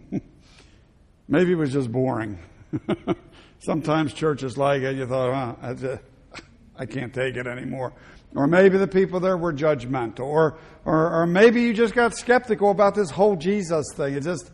maybe 1.29 1.53
it 1.53 1.59
was 1.59 1.73
just 1.73 1.91
boring. 1.91 2.39
Sometimes 3.59 4.13
church 4.13 4.43
is 4.43 4.57
like 4.57 4.83
it. 4.83 4.97
You 4.97 5.07
thought, 5.07 5.59
huh, 5.61 5.97
I 6.77 6.87
can't 6.87 7.13
take 7.13 7.37
it 7.37 7.47
anymore. 7.47 7.93
Or 8.35 8.47
maybe 8.47 8.77
the 8.79 8.87
people 8.87 9.19
there 9.19 9.37
were 9.37 9.53
judgmental. 9.53 10.27
Or, 10.27 10.59
or, 10.85 11.23
or 11.23 11.27
maybe 11.27 11.63
you 11.63 11.73
just 11.73 11.95
got 11.95 12.15
skeptical 12.15 12.71
about 12.71 12.95
this 12.95 13.11
whole 13.11 13.37
Jesus 13.37 13.87
thing. 13.95 14.15
It 14.15 14.23
just, 14.23 14.51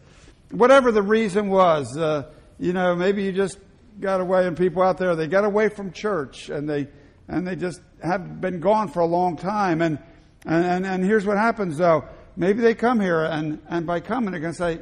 whatever 0.52 0.92
the 0.92 1.02
reason 1.02 1.49
was, 1.49 1.97
uh, 1.97 2.30
you 2.59 2.73
know, 2.73 2.94
maybe 2.94 3.25
you 3.25 3.32
just 3.32 3.59
got 4.00 4.21
away 4.21 4.47
and 4.47 4.56
people 4.56 4.82
out 4.82 4.99
there, 4.99 5.16
they 5.16 5.26
got 5.26 5.44
away 5.44 5.68
from 5.68 5.92
church 5.92 6.49
and 6.49 6.68
they, 6.68 6.88
and 7.28 7.47
they 7.47 7.56
just 7.56 7.80
have 8.02 8.40
been 8.40 8.61
gone 8.61 8.88
for 8.88 9.00
a 9.00 9.06
long 9.06 9.37
time. 9.37 9.82
And, 9.82 9.99
and, 10.47 10.64
and, 10.64 10.87
and 10.87 11.04
here's 11.04 11.26
what 11.26 11.37
happens 11.37 11.78
though. 11.78 12.04
Maybe 12.37 12.61
they 12.61 12.75
come 12.75 13.00
here 13.00 13.25
and, 13.25 13.61
and 13.68 13.87
by 13.87 14.00
coming, 14.00 14.30
they're 14.30 14.40
going 14.40 14.54
to 14.54 14.59
say, 14.59 14.80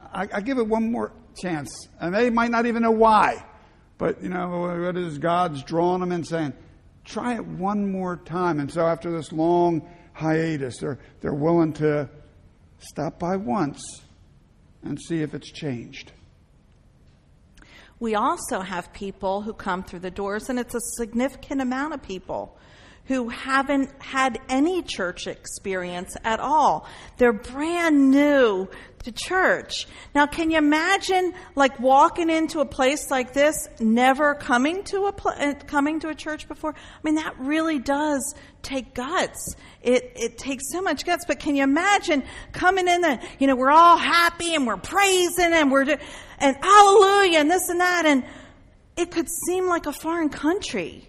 I, 0.00 0.28
I 0.32 0.40
give 0.40 0.58
it 0.58 0.66
one 0.66 0.90
more 0.90 1.12
chance. 1.40 1.88
And 2.00 2.14
they 2.14 2.30
might 2.30 2.50
not 2.50 2.66
even 2.66 2.82
know 2.82 2.90
why. 2.90 3.44
But, 3.98 4.22
you 4.22 4.28
know, 4.28 4.82
what 4.84 4.96
is 4.96 5.18
God's 5.18 5.62
drawing 5.62 6.00
them 6.00 6.12
in 6.12 6.22
saying, 6.24 6.52
try 7.04 7.34
it 7.34 7.46
one 7.46 7.90
more 7.90 8.16
time. 8.16 8.60
And 8.60 8.70
so 8.70 8.86
after 8.86 9.10
this 9.10 9.32
long 9.32 9.88
hiatus, 10.12 10.78
they're, 10.78 10.98
they're 11.20 11.34
willing 11.34 11.72
to 11.74 12.10
stop 12.78 13.18
by 13.18 13.36
once 13.36 13.82
and 14.86 15.00
see 15.00 15.22
if 15.22 15.34
it's 15.34 15.50
changed. 15.50 16.12
We 17.98 18.14
also 18.14 18.60
have 18.60 18.92
people 18.92 19.42
who 19.42 19.54
come 19.54 19.82
through 19.82 20.00
the 20.00 20.10
doors, 20.10 20.48
and 20.50 20.58
it's 20.58 20.74
a 20.74 20.80
significant 20.96 21.60
amount 21.60 21.94
of 21.94 22.02
people 22.02 22.58
who 23.06 23.28
haven't 23.28 23.90
had 24.00 24.40
any 24.48 24.82
church 24.82 25.26
experience 25.26 26.16
at 26.24 26.40
all. 26.40 26.88
They're 27.18 27.32
brand 27.32 28.10
new 28.10 28.68
to 29.04 29.12
church. 29.12 29.86
Now, 30.14 30.26
can 30.26 30.50
you 30.50 30.58
imagine 30.58 31.32
like 31.54 31.78
walking 31.78 32.28
into 32.28 32.58
a 32.58 32.66
place 32.66 33.08
like 33.08 33.32
this, 33.32 33.68
never 33.78 34.34
coming 34.34 34.82
to 34.84 35.06
a 35.06 35.12
pl- 35.12 35.34
uh, 35.38 35.54
coming 35.66 36.00
to 36.00 36.08
a 36.08 36.14
church 36.14 36.48
before? 36.48 36.74
I 36.74 36.98
mean, 37.04 37.14
that 37.14 37.38
really 37.38 37.78
does 37.78 38.34
take 38.62 38.94
guts. 38.94 39.54
It 39.82 40.12
it 40.16 40.38
takes 40.38 40.64
so 40.72 40.82
much 40.82 41.04
guts. 41.04 41.24
But 41.26 41.38
can 41.38 41.54
you 41.54 41.62
imagine 41.62 42.24
coming 42.52 42.88
in 42.88 43.00
there? 43.00 43.20
You 43.38 43.46
know, 43.46 43.54
we're 43.54 43.70
all 43.70 43.96
happy 43.96 44.56
and 44.56 44.66
we're 44.66 44.76
praising 44.76 45.52
and 45.52 45.70
we're 45.70 45.98
and 46.38 46.56
hallelujah 46.60 47.38
and 47.38 47.50
this 47.50 47.68
and 47.68 47.80
that 47.80 48.04
and 48.06 48.24
it 48.96 49.10
could 49.12 49.28
seem 49.46 49.66
like 49.68 49.86
a 49.86 49.92
foreign 49.92 50.30
country 50.30 51.08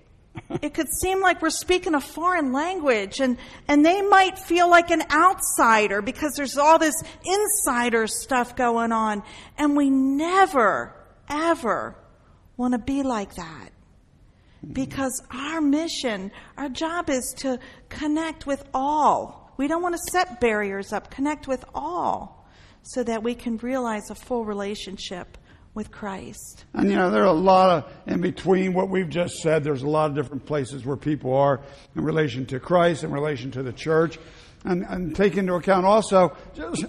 it 0.61 0.73
could 0.73 0.87
seem 1.01 1.21
like 1.21 1.41
we're 1.41 1.49
speaking 1.49 1.93
a 1.93 2.01
foreign 2.01 2.51
language 2.53 3.19
and, 3.19 3.37
and 3.67 3.85
they 3.85 4.01
might 4.01 4.39
feel 4.39 4.69
like 4.69 4.91
an 4.91 5.03
outsider 5.11 6.01
because 6.01 6.33
there's 6.35 6.57
all 6.57 6.79
this 6.79 7.01
insider 7.25 8.07
stuff 8.07 8.55
going 8.55 8.91
on. 8.91 9.23
And 9.57 9.75
we 9.75 9.89
never, 9.89 10.95
ever 11.29 11.95
want 12.55 12.73
to 12.73 12.79
be 12.79 13.03
like 13.03 13.35
that. 13.35 13.69
Because 14.71 15.21
our 15.31 15.61
mission, 15.61 16.31
our 16.57 16.69
job 16.69 17.09
is 17.09 17.33
to 17.37 17.59
connect 17.89 18.47
with 18.47 18.63
all. 18.73 19.53
We 19.57 19.67
don't 19.67 19.81
want 19.81 19.95
to 19.95 20.11
set 20.11 20.41
barriers 20.41 20.91
up, 20.91 21.11
connect 21.11 21.47
with 21.47 21.63
all 21.73 22.47
so 22.81 23.03
that 23.03 23.23
we 23.23 23.35
can 23.35 23.57
realize 23.57 24.09
a 24.09 24.15
full 24.15 24.45
relationship 24.45 25.37
with 25.77 25.91
Christ. 25.91 26.65
And 26.73 26.89
you 26.89 26.95
know, 26.95 27.11
there 27.11 27.21
are 27.21 27.27
a 27.27 27.31
lot 27.31 27.69
of, 27.69 27.93
in 28.07 28.19
between 28.19 28.73
what 28.73 28.89
we've 28.89 29.07
just 29.07 29.35
said, 29.35 29.63
there's 29.63 29.83
a 29.83 29.87
lot 29.87 30.09
of 30.09 30.15
different 30.15 30.43
places 30.47 30.83
where 30.83 30.97
people 30.97 31.35
are 31.35 31.61
in 31.95 32.03
relation 32.03 32.47
to 32.47 32.59
Christ, 32.59 33.03
in 33.03 33.11
relation 33.11 33.51
to 33.51 33.61
the 33.61 33.71
church. 33.71 34.17
And, 34.65 34.83
and 34.83 35.15
take 35.15 35.37
into 35.37 35.53
account 35.53 35.85
also 35.85 36.35
just, 36.55 36.85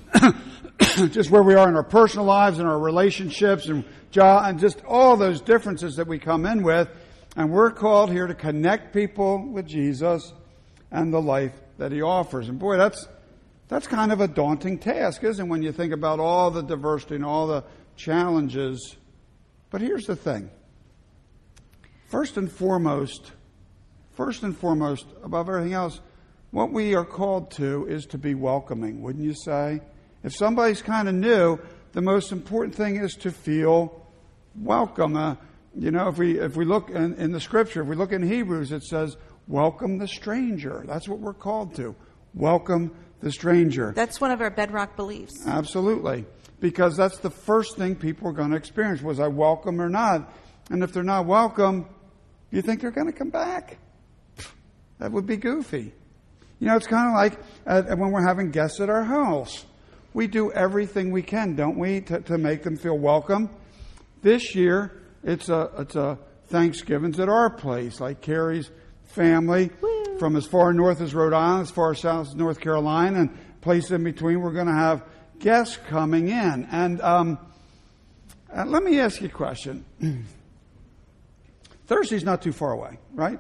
just 1.13 1.31
where 1.31 1.43
we 1.43 1.55
are 1.55 1.69
in 1.69 1.77
our 1.77 1.85
personal 1.85 2.25
lives 2.25 2.59
and 2.59 2.67
our 2.67 2.79
relationships 2.79 3.67
and 3.67 3.85
job 4.11 4.47
and 4.47 4.59
just 4.59 4.83
all 4.87 5.19
those 5.19 5.43
differences 5.43 5.97
that 5.97 6.07
we 6.09 6.19
come 6.19 6.47
in 6.47 6.63
with. 6.63 6.89
And 7.37 7.53
we're 7.53 7.71
called 7.71 8.11
here 8.11 8.27
to 8.27 8.35
connect 8.35 8.95
people 8.95 9.47
with 9.53 9.67
Jesus 9.67 10.33
and 10.91 11.13
the 11.13 11.21
life 11.21 11.53
that 11.77 11.93
he 11.93 12.01
offers. 12.01 12.49
And 12.49 12.59
boy, 12.59 12.79
that's, 12.79 13.07
that's 13.69 13.87
kind 13.87 14.13
of 14.13 14.23
a 14.23 14.29
daunting 14.29 14.79
task, 14.79 15.23
isn't 15.25 15.45
it, 15.45 15.49
when 15.49 15.63
you 15.63 15.73
think 15.73 15.93
about 15.93 16.21
all 16.21 16.51
the 16.51 16.63
diversity 16.63 17.17
and 17.17 17.25
all 17.25 17.47
the 17.47 17.65
challenges. 17.99 18.97
But 19.71 19.83
here's 19.83 20.07
the 20.07 20.17
thing 20.17 20.49
first 22.07 22.39
and 22.39 22.51
foremost, 22.51 23.33
first 24.13 24.43
and 24.43 24.57
foremost, 24.57 25.05
above 25.23 25.49
everything 25.49 25.75
else, 25.75 26.01
what 26.51 26.73
we 26.73 26.95
are 26.95 27.05
called 27.05 27.51
to 27.53 27.87
is 27.87 28.07
to 28.07 28.19
be 28.19 28.35
welcoming, 28.35 29.03
wouldn't 29.03 29.25
you 29.25 29.35
say? 29.35 29.83
If 30.25 30.35
somebody's 30.35 30.81
kind 30.81 31.09
of 31.09 31.15
new, 31.15 31.59
the 31.93 32.01
most 32.01 32.33
important 32.33 32.75
thing 32.75 32.97
is 32.97 33.15
to 33.17 33.31
feel 33.31 34.07
welcome. 34.57 35.17
Uh, 35.17 35.37
you 35.79 35.91
know, 35.91 36.09
if 36.09 36.17
we 36.17 36.41
if 36.41 36.57
we 36.57 36.65
look 36.65 36.89
in, 36.89 37.15
in 37.15 37.33
the 37.33 37.41
scripture, 37.41 37.83
if 37.83 37.89
we 37.89 37.97
look 37.97 38.13
in 38.13 38.23
Hebrews, 38.23 38.73
it 38.73 38.83
says, 38.83 39.17
"Welcome 39.47 39.99
the 39.99 40.09
stranger." 40.09 40.85
That's 40.87 41.09
what 41.09 41.19
we're 41.19 41.35
called 41.35 41.75
to. 41.77 41.95
Welcome 42.35 42.95
the 43.21 43.31
stranger. 43.31 43.93
That's 43.95 44.21
one 44.21 44.31
of 44.31 44.41
our 44.41 44.51
bedrock 44.51 44.97
beliefs. 44.97 45.47
Absolutely 45.47 46.25
because 46.61 46.97
that's 46.97 47.19
the 47.19 47.31
first 47.31 47.77
thing 47.77 47.95
people 47.95 48.29
are 48.29 48.33
going 48.33 48.51
to 48.51 48.57
experience. 48.57 49.03
Was 49.03 49.21
I 49.21 49.29
welcome 49.29 49.81
or 49.81 49.89
not? 49.89 50.33
And 50.71 50.83
if 50.83 50.93
they're 50.93 51.03
not 51.03 51.27
welcome, 51.27 51.87
you 52.51 52.63
think 52.63 52.81
they're 52.81 52.91
going 52.91 53.07
to 53.07 53.13
come 53.13 53.31
back? 53.31 53.79
That 54.99 55.13
would 55.13 55.27
be 55.27 55.37
goofy. 55.37 55.93
You 56.61 56.67
know, 56.67 56.77
it's 56.77 56.87
kind 56.87 57.09
of 57.09 57.15
like 57.15 57.39
uh, 57.67 57.97
when 57.97 58.11
we're 58.11 58.27
having 58.27 58.51
guests 58.51 58.81
at 58.81 58.91
our 58.91 59.05
house. 59.05 59.65
We 60.13 60.27
do 60.27 60.51
everything 60.51 61.13
we 61.13 61.23
can, 61.23 61.55
don't 61.55 61.79
we, 61.79 62.01
to, 62.03 62.21
to 62.23 62.39
make 62.39 62.65
them 62.65 62.77
feel 62.77 62.99
welcome. 62.99 63.51
This 64.23 64.55
year, 64.57 65.03
it's 65.23 65.49
a 65.49 65.71
it's 65.79 65.95
a 65.95 66.19
Thanksgiving's 66.47 67.21
at 67.21 67.29
our 67.29 67.51
place, 67.51 68.01
like 68.01 68.21
Carrie's 68.21 68.71
family 69.05 69.71
Woo. 69.81 70.19
from 70.19 70.35
as 70.35 70.47
far 70.47 70.73
north 70.73 71.01
as 71.01 71.15
Rhode 71.15 71.35
Island, 71.35 71.63
as 71.63 71.71
far 71.71 71.95
south 71.95 72.29
as 72.29 72.35
North 72.35 72.59
Carolina, 72.59 73.21
and 73.21 73.61
place 73.61 73.91
in 73.91 74.03
between. 74.03 74.41
We're 74.41 74.53
going 74.53 74.67
to 74.67 74.73
have 74.73 75.05
guests 75.39 75.79
coming 75.89 76.29
in. 76.29 76.69
And 76.71 77.01
um, 77.01 77.39
uh, 78.55 78.65
let 78.65 78.83
me 78.83 79.01
ask 79.01 79.21
you 79.21 79.29
a 79.29 79.31
question. 79.31 79.85
Thursday's 81.87 82.25
not 82.25 82.43
too 82.43 82.53
far 82.53 82.73
away, 82.73 82.99
right? 83.15 83.39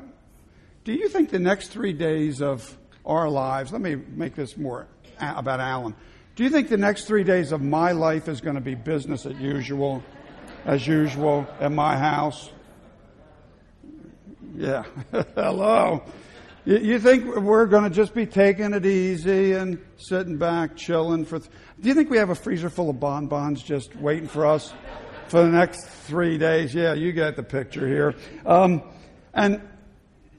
Do 0.84 0.92
you 0.92 1.08
think 1.08 1.30
the 1.30 1.38
next 1.38 1.68
three 1.68 1.92
days 1.92 2.40
of 2.40 2.76
our 3.08 3.28
lives, 3.28 3.72
let 3.72 3.80
me 3.80 3.96
make 3.96 4.34
this 4.34 4.56
more 4.56 4.86
about 5.18 5.60
Alan. 5.60 5.94
Do 6.36 6.44
you 6.44 6.50
think 6.50 6.68
the 6.68 6.76
next 6.76 7.06
three 7.06 7.24
days 7.24 7.50
of 7.50 7.62
my 7.62 7.92
life 7.92 8.28
is 8.28 8.40
going 8.40 8.54
to 8.54 8.60
be 8.60 8.74
business 8.74 9.26
as 9.26 9.34
usual, 9.40 10.04
as 10.64 10.86
usual 10.86 11.46
at 11.58 11.72
my 11.72 11.96
house? 11.96 12.50
Yeah. 14.54 14.84
Hello. 15.34 16.02
You, 16.64 16.78
you 16.78 17.00
think 17.00 17.24
we're 17.36 17.66
going 17.66 17.84
to 17.84 17.90
just 17.90 18.14
be 18.14 18.26
taking 18.26 18.72
it 18.74 18.84
easy 18.84 19.52
and 19.52 19.78
sitting 19.96 20.36
back, 20.38 20.76
chilling 20.76 21.24
for? 21.24 21.38
Th- 21.38 21.50
Do 21.80 21.88
you 21.88 21.94
think 21.94 22.10
we 22.10 22.18
have 22.18 22.30
a 22.30 22.34
freezer 22.34 22.70
full 22.70 22.90
of 22.90 23.00
bonbons 23.00 23.62
just 23.62 23.94
waiting 23.96 24.28
for 24.28 24.46
us 24.46 24.72
for 25.28 25.42
the 25.42 25.48
next 25.50 25.86
three 25.86 26.38
days? 26.38 26.74
Yeah, 26.74 26.94
you 26.94 27.12
get 27.12 27.36
the 27.36 27.42
picture 27.42 27.86
here. 27.86 28.14
Um, 28.44 28.82
and 29.34 29.60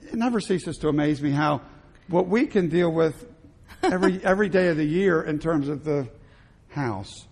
it 0.01 0.15
never 0.15 0.39
ceases 0.39 0.77
to 0.77 0.89
amaze 0.89 1.21
me 1.21 1.31
how 1.31 1.61
what 2.07 2.27
we 2.27 2.47
can 2.47 2.69
deal 2.69 2.91
with 2.91 3.27
every 3.83 4.19
every 4.23 4.49
day 4.49 4.67
of 4.67 4.77
the 4.77 4.85
year 4.85 5.21
in 5.21 5.39
terms 5.39 5.69
of 5.69 5.83
the 5.83 6.09
house 6.69 7.27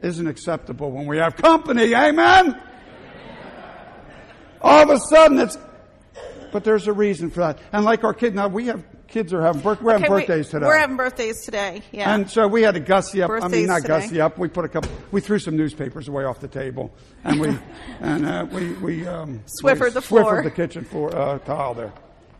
isn't 0.00 0.26
acceptable 0.26 0.90
when 0.90 1.06
we 1.06 1.18
have 1.18 1.36
company. 1.36 1.94
Amen. 1.94 2.60
All 4.60 4.82
of 4.82 4.90
a 4.90 4.98
sudden, 4.98 5.38
it's 5.38 5.58
but 6.54 6.62
there's 6.62 6.86
a 6.86 6.92
reason 6.92 7.30
for 7.30 7.40
that. 7.40 7.58
And 7.72 7.84
like 7.84 8.04
our 8.04 8.14
kids, 8.14 8.36
now 8.36 8.46
we 8.46 8.66
have 8.66 8.84
kids 9.08 9.34
are 9.34 9.42
having 9.42 9.60
birth, 9.60 9.82
we're 9.82 9.90
having 9.90 10.06
okay, 10.06 10.20
birthdays 10.20 10.50
today. 10.50 10.66
We're 10.66 10.78
having 10.78 10.96
birthdays 10.96 11.44
today. 11.44 11.82
Yeah. 11.90 12.14
And 12.14 12.30
so 12.30 12.46
we 12.46 12.62
had 12.62 12.74
to 12.74 12.80
gussy 12.80 13.22
up. 13.22 13.28
Birthdays 13.28 13.52
I 13.52 13.56
mean, 13.56 13.66
not 13.66 13.82
today. 13.82 13.88
gussy 13.88 14.20
up. 14.20 14.38
We 14.38 14.46
put 14.46 14.64
a 14.64 14.68
couple. 14.68 14.88
We 15.10 15.20
threw 15.20 15.40
some 15.40 15.56
newspapers 15.56 16.06
away 16.06 16.22
off 16.22 16.38
the 16.38 16.46
table, 16.46 16.94
and 17.24 17.40
we 17.40 17.58
and 18.00 18.24
uh, 18.24 18.46
we 18.52 18.72
we 18.74 19.04
um, 19.04 19.42
Swiffered 19.46 19.88
we 19.88 19.94
the 19.94 20.00
floor. 20.00 20.22
Swiffered 20.22 20.44
the 20.44 20.50
kitchen 20.52 20.84
floor 20.84 21.16
uh, 21.16 21.40
tile 21.40 21.74
there. 21.74 21.92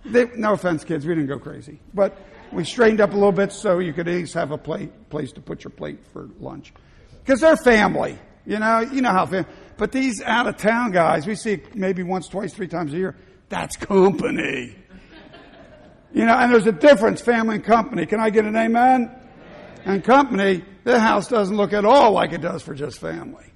They, 0.04 0.26
no 0.36 0.52
offense, 0.52 0.84
kids. 0.84 1.04
We 1.04 1.16
didn't 1.16 1.28
go 1.28 1.40
crazy, 1.40 1.80
but 1.92 2.16
we 2.52 2.62
straightened 2.62 3.00
up 3.00 3.10
a 3.10 3.14
little 3.14 3.32
bit 3.32 3.50
so 3.50 3.80
you 3.80 3.92
could 3.92 4.06
at 4.06 4.14
least 4.14 4.34
have 4.34 4.52
a 4.52 4.58
plate 4.58 5.10
place 5.10 5.32
to 5.32 5.40
put 5.40 5.64
your 5.64 5.72
plate 5.72 5.98
for 6.12 6.28
lunch, 6.38 6.72
because 7.24 7.40
they're 7.40 7.56
family. 7.56 8.16
You 8.46 8.60
know, 8.60 8.78
you 8.78 9.02
know 9.02 9.10
how. 9.10 9.26
Fam- 9.26 9.46
but 9.76 9.90
these 9.90 10.22
out 10.22 10.46
of 10.46 10.56
town 10.56 10.92
guys, 10.92 11.26
we 11.26 11.34
see 11.34 11.62
maybe 11.74 12.04
once, 12.04 12.28
twice, 12.28 12.54
three 12.54 12.68
times 12.68 12.94
a 12.94 12.96
year 12.96 13.16
that's 13.48 13.76
company. 13.76 14.76
You 16.12 16.24
know, 16.24 16.34
and 16.36 16.52
there's 16.52 16.66
a 16.66 16.72
difference, 16.72 17.20
family 17.20 17.56
and 17.56 17.64
company. 17.64 18.06
Can 18.06 18.20
I 18.20 18.30
get 18.30 18.44
an 18.44 18.56
amen? 18.56 19.10
And 19.84 20.02
company, 20.02 20.64
the 20.84 21.00
house 21.00 21.28
doesn't 21.28 21.56
look 21.56 21.72
at 21.72 21.84
all 21.84 22.12
like 22.12 22.32
it 22.32 22.40
does 22.40 22.62
for 22.62 22.74
just 22.74 22.98
family. 22.98 23.52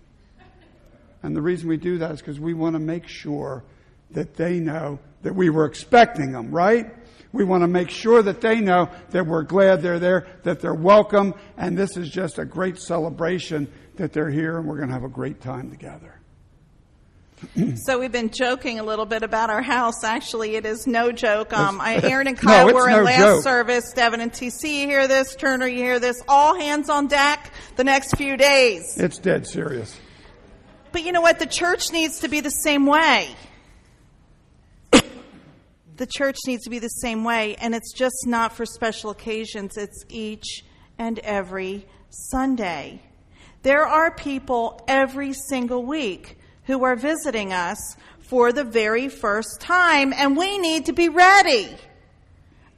And 1.23 1.35
the 1.35 1.43
reason 1.43 1.69
we 1.69 1.77
do 1.77 1.99
that 1.99 2.13
is 2.13 2.21
because 2.21 2.41
we 2.41 2.55
want 2.55 2.75
to 2.75 2.81
make 2.81 3.07
sure 3.07 3.65
that 4.11 4.35
they 4.35 4.61
know 4.61 4.99
that 5.23 5.35
we 5.35 5.51
were 5.51 5.67
expecting 5.67 6.33
them, 6.33 6.51
right? 6.51 6.95
We 7.33 7.45
want 7.45 7.63
to 7.63 7.69
make 7.69 7.91
sure 7.91 8.23
that 8.23 8.41
they 8.41 8.61
know 8.61 8.91
that 9.11 9.27
we're 9.27 9.43
glad 9.43 9.83
they're 9.83 9.99
there, 9.99 10.27
that 10.45 10.61
they're 10.61 10.75
welcome, 10.75 11.35
and 11.57 11.77
this 11.77 11.97
is 11.97 12.09
just 12.09 12.39
a 12.39 12.45
great 12.45 12.79
celebration 12.79 13.71
that 13.97 14.13
they're 14.13 14.31
here 14.31 14.59
and 14.59 14.67
we're 14.67 14.77
going 14.77 14.89
to 14.89 14.95
have 14.95 15.05
a 15.05 15.09
great 15.09 15.41
time 15.41 15.71
together. 15.71 16.18
so 17.77 17.99
we've 17.99 18.13
been 18.13 18.31
joking 18.31 18.79
a 18.79 18.83
little 18.83 19.07
bit 19.07 19.23
about 19.23 19.51
our 19.51 19.63
house. 19.63 20.05
Actually, 20.05 20.57
it 20.57 20.67
is 20.67 20.87
no 20.87 21.13
joke. 21.13 21.53
Um, 21.53 21.81
I, 21.81 21.97
Aaron 22.03 22.27
and 22.27 22.37
Kyle 22.37 22.69
no, 22.69 22.75
were 22.75 22.89
no 22.89 22.99
in 22.99 23.05
last 23.05 23.19
joke. 23.19 23.43
service. 23.43 23.93
Devin 23.93 24.21
and 24.21 24.33
TC, 24.33 24.81
you 24.81 24.87
hear 24.87 25.09
this? 25.09 25.35
Turner, 25.37 25.67
you 25.67 25.79
hear 25.79 26.01
this? 26.01 26.23
All 26.29 26.55
hands 26.55 26.89
on 26.91 27.07
deck 27.07 27.53
the 27.77 27.85
next 27.85 28.17
few 28.17 28.37
days. 28.37 28.97
It's 28.99 29.19
dead 29.19 29.47
serious. 29.47 29.99
But 30.93 31.03
you 31.03 31.13
know 31.13 31.21
what? 31.21 31.39
The 31.39 31.47
church 31.47 31.93
needs 31.93 32.21
to 32.21 32.29
be 32.29 32.41
the 32.41 32.51
same 32.51 32.87
way. 32.87 33.35
the 34.91 36.07
church 36.07 36.37
needs 36.47 36.65
to 36.65 36.71
be 36.71 36.79
the 36.79 36.89
same 36.89 37.25
way, 37.25 37.57
and 37.57 37.75
it's 37.75 37.93
just 37.93 38.25
not 38.27 38.57
for 38.57 38.65
special 38.65 39.11
occasions, 39.11 39.77
it's 39.77 40.05
each 40.09 40.65
and 40.97 41.19
every 41.21 41.87
Sunday. 42.09 43.03
There 43.65 43.85
are 43.85 44.13
people 44.13 44.81
every 44.87 45.33
single 45.33 45.85
week 45.85 46.38
who 46.69 46.85
are 46.85 46.95
visiting 46.95 47.53
us 47.53 47.97
for 48.21 48.53
the 48.53 48.63
very 48.63 49.09
first 49.09 49.59
time, 49.61 50.13
and 50.13 50.37
we 50.37 50.59
need 50.59 50.87
to 50.87 50.93
be 50.93 51.09
ready. 51.09 51.67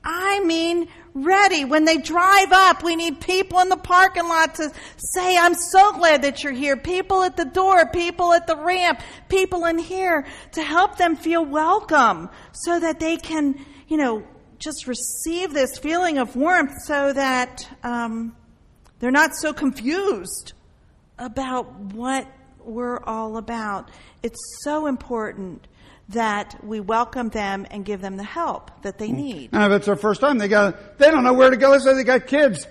I 0.05 0.41
mean, 0.45 0.87
ready. 1.13 1.65
When 1.65 1.85
they 1.85 1.99
drive 1.99 2.53
up, 2.53 2.85
we 2.85 2.95
need 2.95 3.21
people 3.21 3.59
in 3.59 3.69
the 3.69 3.77
parking 3.77 4.29
lot 4.29 4.55
to 4.55 4.73
say, 4.97 5.37
I'm 5.37 5.55
so 5.55 5.93
glad 5.93 6.23
that 6.23 6.45
you're 6.45 6.53
here. 6.53 6.77
People 6.77 7.25
at 7.25 7.37
the 7.37 7.45
door, 7.45 7.85
people 7.87 8.33
at 8.33 8.47
the 8.47 8.57
ramp, 8.57 9.01
people 9.29 9.65
in 9.65 9.79
here 9.79 10.25
to 10.53 10.63
help 10.63 10.97
them 10.97 11.17
feel 11.17 11.45
welcome 11.45 12.31
so 12.53 12.79
that 12.79 13.01
they 13.01 13.17
can, 13.17 13.59
you 13.89 13.97
know, 13.97 14.23
just 14.61 14.87
receive 14.87 15.53
this 15.53 15.79
feeling 15.79 16.19
of 16.19 16.37
warmth 16.37 16.81
so 16.85 17.13
that 17.13 17.69
um, 17.83 18.37
they're 19.01 19.11
not 19.11 19.35
so 19.35 19.53
confused 19.53 20.53
about 21.19 21.75
what 21.75 22.29
we're 22.65 22.99
all 23.05 23.37
about. 23.37 23.91
It's 24.23 24.41
so 24.63 24.87
important 24.87 25.67
that 26.11 26.63
we 26.65 26.81
welcome 26.81 27.29
them 27.29 27.67
and 27.71 27.85
give 27.85 28.01
them 28.01 28.17
the 28.17 28.25
help 28.25 28.71
that 28.83 28.99
they 28.99 29.09
mm. 29.09 29.17
need. 29.17 29.51
And 29.53 29.73
if 29.73 29.79
it's 29.79 29.87
their 29.87 29.97
first 29.97 30.21
time, 30.21 30.39
they 30.39 30.49
got 30.49 30.99
they 30.99 31.11
don't 31.11 31.25
know 31.25 31.33
where 31.33 31.51
to 31.51 31.57
go. 31.57 31.71
Let's 31.71 31.85
say 31.85 31.95
they 31.95 32.05
got 32.05 32.27
kids. 32.27 32.67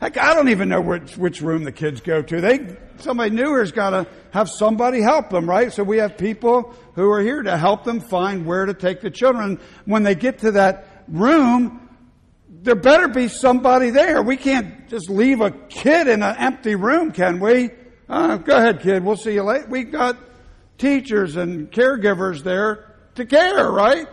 Heck, 0.00 0.16
I 0.16 0.32
don't 0.34 0.48
even 0.48 0.68
know 0.68 0.80
which 0.80 1.16
which 1.16 1.40
room 1.40 1.64
the 1.64 1.72
kids 1.72 2.00
go 2.00 2.22
to. 2.22 2.40
They 2.40 2.76
somebody 2.98 3.30
new 3.30 3.48
here's 3.48 3.72
got 3.72 3.90
to 3.90 4.06
have 4.30 4.48
somebody 4.48 5.00
help 5.00 5.30
them, 5.30 5.48
right? 5.48 5.72
So 5.72 5.82
we 5.82 5.98
have 5.98 6.16
people 6.16 6.74
who 6.94 7.10
are 7.10 7.20
here 7.20 7.42
to 7.42 7.56
help 7.56 7.84
them 7.84 8.00
find 8.00 8.46
where 8.46 8.66
to 8.66 8.74
take 8.74 9.00
the 9.00 9.10
children. 9.10 9.60
When 9.84 10.04
they 10.04 10.14
get 10.14 10.40
to 10.40 10.52
that 10.52 11.04
room, 11.08 11.88
there 12.48 12.76
better 12.76 13.08
be 13.08 13.28
somebody 13.28 13.90
there. 13.90 14.22
We 14.22 14.36
can't 14.36 14.88
just 14.88 15.10
leave 15.10 15.40
a 15.40 15.50
kid 15.50 16.06
in 16.06 16.22
an 16.22 16.36
empty 16.36 16.76
room, 16.76 17.10
can 17.10 17.40
we? 17.40 17.70
Uh, 18.08 18.36
go 18.38 18.56
ahead, 18.56 18.80
kid. 18.80 19.04
We'll 19.04 19.16
see 19.16 19.34
you 19.34 19.42
later. 19.42 19.66
We've 19.68 19.90
got 19.90 20.16
teachers 20.78 21.36
and 21.36 21.70
caregivers 21.70 22.42
there 22.42 22.94
to 23.16 23.26
care, 23.26 23.70
right? 23.70 24.06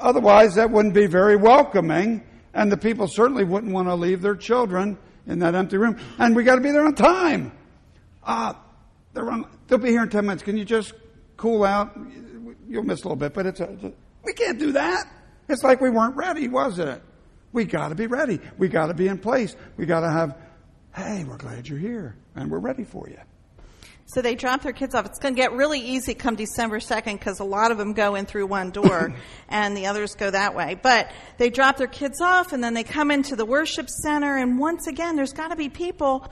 Otherwise, 0.00 0.56
that 0.56 0.70
wouldn't 0.70 0.94
be 0.94 1.06
very 1.06 1.36
welcoming, 1.36 2.24
and 2.54 2.72
the 2.72 2.76
people 2.76 3.06
certainly 3.06 3.44
wouldn't 3.44 3.72
want 3.72 3.86
to 3.86 3.94
leave 3.94 4.20
their 4.20 4.34
children 4.34 4.98
in 5.26 5.38
that 5.38 5.54
empty 5.54 5.76
room. 5.76 5.96
And 6.18 6.34
we 6.34 6.42
got 6.42 6.56
to 6.56 6.60
be 6.60 6.72
there 6.72 6.84
on 6.84 6.94
time. 6.94 7.52
Uh, 8.24 8.54
they're 9.14 9.30
on, 9.30 9.46
they'll 9.68 9.78
be 9.78 9.90
here 9.90 10.02
in 10.02 10.08
10 10.08 10.24
minutes. 10.24 10.42
Can 10.42 10.56
you 10.56 10.64
just 10.64 10.92
cool 11.36 11.64
out? 11.64 11.96
You'll 12.68 12.82
miss 12.82 13.00
a 13.00 13.04
little 13.04 13.16
bit, 13.16 13.32
but 13.34 13.46
it's 13.46 13.60
a, 13.60 13.64
it's 13.64 13.84
a 13.84 13.92
we 14.24 14.32
can't 14.32 14.58
do 14.58 14.72
that. 14.72 15.04
It's 15.48 15.62
like 15.62 15.80
we 15.80 15.90
weren't 15.90 16.16
ready, 16.16 16.48
wasn't 16.48 16.88
it? 16.88 17.02
We 17.52 17.64
got 17.64 17.88
to 17.88 17.94
be 17.94 18.06
ready. 18.06 18.40
We 18.56 18.68
got 18.68 18.86
to 18.86 18.94
be 18.94 19.08
in 19.08 19.18
place. 19.18 19.54
We 19.76 19.84
got 19.84 20.00
to 20.00 20.10
have, 20.10 20.36
hey, 20.94 21.24
we're 21.24 21.36
glad 21.36 21.68
you're 21.68 21.78
here, 21.78 22.16
and 22.34 22.50
we're 22.50 22.58
ready 22.58 22.84
for 22.84 23.08
you. 23.08 23.18
So 24.06 24.20
they 24.20 24.34
drop 24.34 24.62
their 24.62 24.72
kids 24.72 24.94
off. 24.94 25.06
It's 25.06 25.18
going 25.18 25.34
to 25.34 25.40
get 25.40 25.52
really 25.52 25.80
easy 25.80 26.12
come 26.12 26.34
December 26.34 26.80
2nd 26.80 27.14
because 27.14 27.40
a 27.40 27.44
lot 27.44 27.70
of 27.70 27.78
them 27.78 27.94
go 27.94 28.14
in 28.14 28.26
through 28.26 28.46
one 28.46 28.70
door 28.70 29.14
and 29.48 29.74
the 29.74 29.86
others 29.86 30.14
go 30.14 30.30
that 30.30 30.54
way. 30.54 30.78
But 30.80 31.10
they 31.38 31.48
drop 31.48 31.78
their 31.78 31.86
kids 31.86 32.20
off 32.20 32.52
and 32.52 32.62
then 32.62 32.74
they 32.74 32.84
come 32.84 33.10
into 33.10 33.36
the 33.36 33.46
worship 33.46 33.88
center. 33.88 34.36
And 34.36 34.58
once 34.58 34.86
again, 34.86 35.16
there's 35.16 35.32
got 35.32 35.48
to 35.48 35.56
be 35.56 35.70
people, 35.70 36.30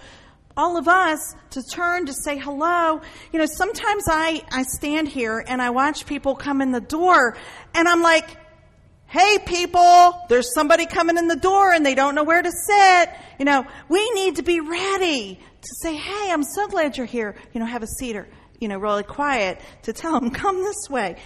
all 0.59 0.77
of 0.77 0.89
us, 0.89 1.35
to 1.51 1.63
turn 1.63 2.05
to 2.05 2.13
say 2.13 2.37
hello. 2.37 3.01
You 3.33 3.39
know, 3.39 3.47
sometimes 3.47 4.05
I, 4.09 4.43
I 4.53 4.65
stand 4.65 5.09
here 5.09 5.43
and 5.47 5.63
I 5.63 5.71
watch 5.71 6.05
people 6.05 6.35
come 6.35 6.61
in 6.61 6.73
the 6.73 6.83
door 6.83 7.35
and 7.73 7.89
I'm 7.89 8.03
like, 8.03 8.37
Hey 9.11 9.39
people, 9.45 10.25
there's 10.29 10.55
somebody 10.55 10.87
coming 10.87 11.19
in 11.19 11.27
the 11.27 11.35
door 11.35 11.73
and 11.73 11.85
they 11.85 11.97
don't 11.97 12.15
know 12.15 12.23
where 12.23 12.41
to 12.41 12.53
sit. 12.53 13.11
You 13.41 13.45
know, 13.45 13.67
we 13.89 14.09
need 14.13 14.37
to 14.37 14.45
be 14.45 14.61
ready 14.61 15.35
to 15.35 15.69
say, 15.83 15.97
Hey, 15.97 16.31
I'm 16.31 16.45
so 16.45 16.69
glad 16.69 16.97
you're 16.97 17.07
here. 17.07 17.35
You 17.53 17.59
know, 17.59 17.67
have 17.67 17.83
a 17.83 17.89
seat 17.89 18.15
or, 18.15 18.29
you 18.61 18.69
know, 18.69 18.79
really 18.79 19.03
quiet 19.03 19.61
to 19.83 19.93
tell 19.93 20.21
them, 20.21 20.31
come 20.31 20.63
this 20.63 20.89
way. 20.89 21.17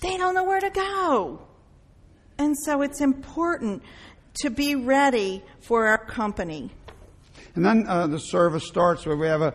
They 0.00 0.16
don't 0.16 0.34
know 0.34 0.44
where 0.44 0.60
to 0.60 0.70
go. 0.70 1.44
And 2.38 2.56
so 2.56 2.82
it's 2.82 3.00
important 3.00 3.82
to 4.42 4.50
be 4.50 4.76
ready 4.76 5.42
for 5.58 5.88
our 5.88 5.98
company. 5.98 6.70
And 7.56 7.66
then 7.66 7.84
uh, 7.88 8.06
the 8.06 8.20
service 8.20 8.64
starts 8.64 9.06
where 9.06 9.16
we 9.16 9.26
have 9.26 9.42
a, 9.42 9.54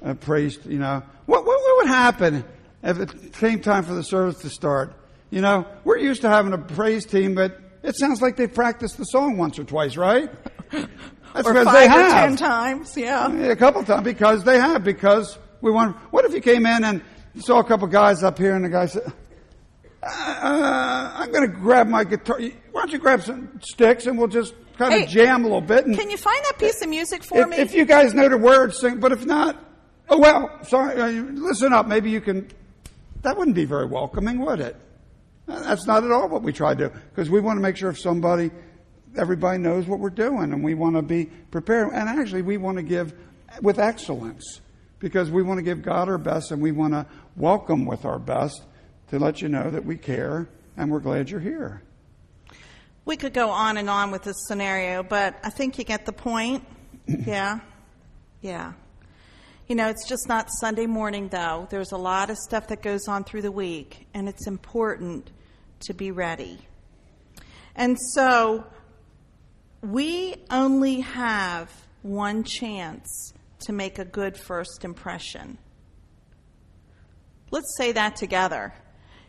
a 0.00 0.14
praise, 0.14 0.58
you 0.64 0.78
know. 0.78 1.02
What, 1.26 1.44
what, 1.44 1.60
what 1.60 1.76
would 1.76 1.88
happen 1.88 2.42
if 2.82 2.98
it 2.98 3.34
came 3.34 3.60
time 3.60 3.84
for 3.84 3.92
the 3.92 4.02
service 4.02 4.38
to 4.40 4.48
start? 4.48 4.96
You 5.32 5.40
know, 5.40 5.66
we're 5.82 5.96
used 5.96 6.20
to 6.22 6.28
having 6.28 6.52
a 6.52 6.58
praise 6.58 7.06
team, 7.06 7.34
but 7.34 7.58
it 7.82 7.96
sounds 7.96 8.20
like 8.20 8.36
they've 8.36 8.52
practiced 8.52 8.98
the 8.98 9.04
song 9.04 9.38
once 9.38 9.58
or 9.58 9.64
twice, 9.64 9.96
right? 9.96 10.30
That's 10.70 11.48
or 11.48 11.54
because 11.54 11.72
they 11.72 11.88
have. 11.88 12.12
ten 12.12 12.36
times, 12.36 12.94
yeah. 12.98 13.32
A 13.32 13.56
couple 13.56 13.82
times 13.82 14.04
because 14.04 14.44
they 14.44 14.60
have. 14.60 14.84
Because 14.84 15.38
we 15.62 15.70
want. 15.70 15.96
What 16.12 16.26
if 16.26 16.34
you 16.34 16.42
came 16.42 16.66
in 16.66 16.84
and 16.84 17.00
saw 17.38 17.60
a 17.60 17.64
couple 17.64 17.86
guys 17.86 18.22
up 18.22 18.36
here, 18.36 18.54
and 18.54 18.62
the 18.62 18.68
guy 18.68 18.84
said, 18.84 19.10
uh, 20.02 21.12
"I'm 21.16 21.32
going 21.32 21.50
to 21.50 21.56
grab 21.56 21.88
my 21.88 22.04
guitar. 22.04 22.38
Why 22.38 22.82
don't 22.82 22.92
you 22.92 22.98
grab 22.98 23.22
some 23.22 23.58
sticks 23.62 24.04
and 24.04 24.18
we'll 24.18 24.28
just 24.28 24.52
kind 24.76 24.92
hey, 24.92 25.04
of 25.04 25.08
jam 25.08 25.44
a 25.44 25.44
little 25.44 25.62
bit?" 25.62 25.86
And 25.86 25.96
can 25.96 26.10
you 26.10 26.18
find 26.18 26.44
that 26.44 26.58
piece 26.58 26.82
of 26.82 26.90
music 26.90 27.24
for 27.24 27.40
if, 27.40 27.48
me? 27.48 27.56
If 27.56 27.72
you 27.72 27.86
guys 27.86 28.12
know 28.12 28.28
the 28.28 28.36
words, 28.36 28.78
sing. 28.78 29.00
But 29.00 29.12
if 29.12 29.24
not, 29.24 29.56
oh 30.10 30.18
well. 30.18 30.62
Sorry. 30.64 31.00
Uh, 31.00 31.22
listen 31.22 31.72
up. 31.72 31.86
Maybe 31.88 32.10
you 32.10 32.20
can. 32.20 32.50
That 33.22 33.38
wouldn't 33.38 33.56
be 33.56 33.64
very 33.64 33.86
welcoming, 33.86 34.38
would 34.44 34.60
it? 34.60 34.76
That's 35.46 35.86
not 35.86 36.04
at 36.04 36.10
all 36.10 36.28
what 36.28 36.42
we 36.42 36.52
try 36.52 36.74
to 36.74 36.88
do 36.88 36.94
because 37.10 37.28
we 37.28 37.40
want 37.40 37.56
to 37.56 37.60
make 37.60 37.76
sure 37.76 37.90
if 37.90 37.98
somebody, 37.98 38.50
everybody 39.16 39.58
knows 39.58 39.86
what 39.86 39.98
we're 39.98 40.10
doing 40.10 40.52
and 40.52 40.62
we 40.62 40.74
want 40.74 40.96
to 40.96 41.02
be 41.02 41.26
prepared. 41.26 41.92
And 41.92 42.08
actually, 42.08 42.42
we 42.42 42.56
want 42.56 42.76
to 42.78 42.82
give 42.82 43.14
with 43.60 43.78
excellence 43.78 44.60
because 44.98 45.30
we 45.30 45.42
want 45.42 45.58
to 45.58 45.62
give 45.62 45.82
God 45.82 46.08
our 46.08 46.18
best 46.18 46.52
and 46.52 46.62
we 46.62 46.72
want 46.72 46.94
to 46.94 47.06
welcome 47.36 47.84
with 47.84 48.04
our 48.04 48.18
best 48.18 48.62
to 49.08 49.18
let 49.18 49.42
you 49.42 49.48
know 49.48 49.70
that 49.70 49.84
we 49.84 49.96
care 49.96 50.48
and 50.76 50.90
we're 50.90 51.00
glad 51.00 51.28
you're 51.28 51.40
here. 51.40 51.82
We 53.04 53.16
could 53.16 53.34
go 53.34 53.50
on 53.50 53.76
and 53.78 53.90
on 53.90 54.12
with 54.12 54.22
this 54.22 54.36
scenario, 54.46 55.02
but 55.02 55.34
I 55.42 55.50
think 55.50 55.76
you 55.76 55.84
get 55.84 56.06
the 56.06 56.12
point. 56.12 56.64
yeah. 57.06 57.58
Yeah. 58.40 58.74
You 59.72 59.76
know, 59.76 59.88
it's 59.88 60.06
just 60.06 60.28
not 60.28 60.50
Sunday 60.60 60.84
morning, 60.84 61.28
though. 61.28 61.66
There's 61.70 61.92
a 61.92 61.96
lot 61.96 62.28
of 62.28 62.36
stuff 62.36 62.68
that 62.68 62.82
goes 62.82 63.08
on 63.08 63.24
through 63.24 63.40
the 63.40 63.50
week, 63.50 64.06
and 64.12 64.28
it's 64.28 64.46
important 64.46 65.30
to 65.86 65.94
be 65.94 66.10
ready. 66.10 66.58
And 67.74 67.98
so, 67.98 68.66
we 69.80 70.36
only 70.50 71.00
have 71.00 71.70
one 72.02 72.44
chance 72.44 73.32
to 73.60 73.72
make 73.72 73.98
a 73.98 74.04
good 74.04 74.36
first 74.36 74.84
impression. 74.84 75.56
Let's 77.50 77.74
say 77.78 77.92
that 77.92 78.16
together. 78.16 78.74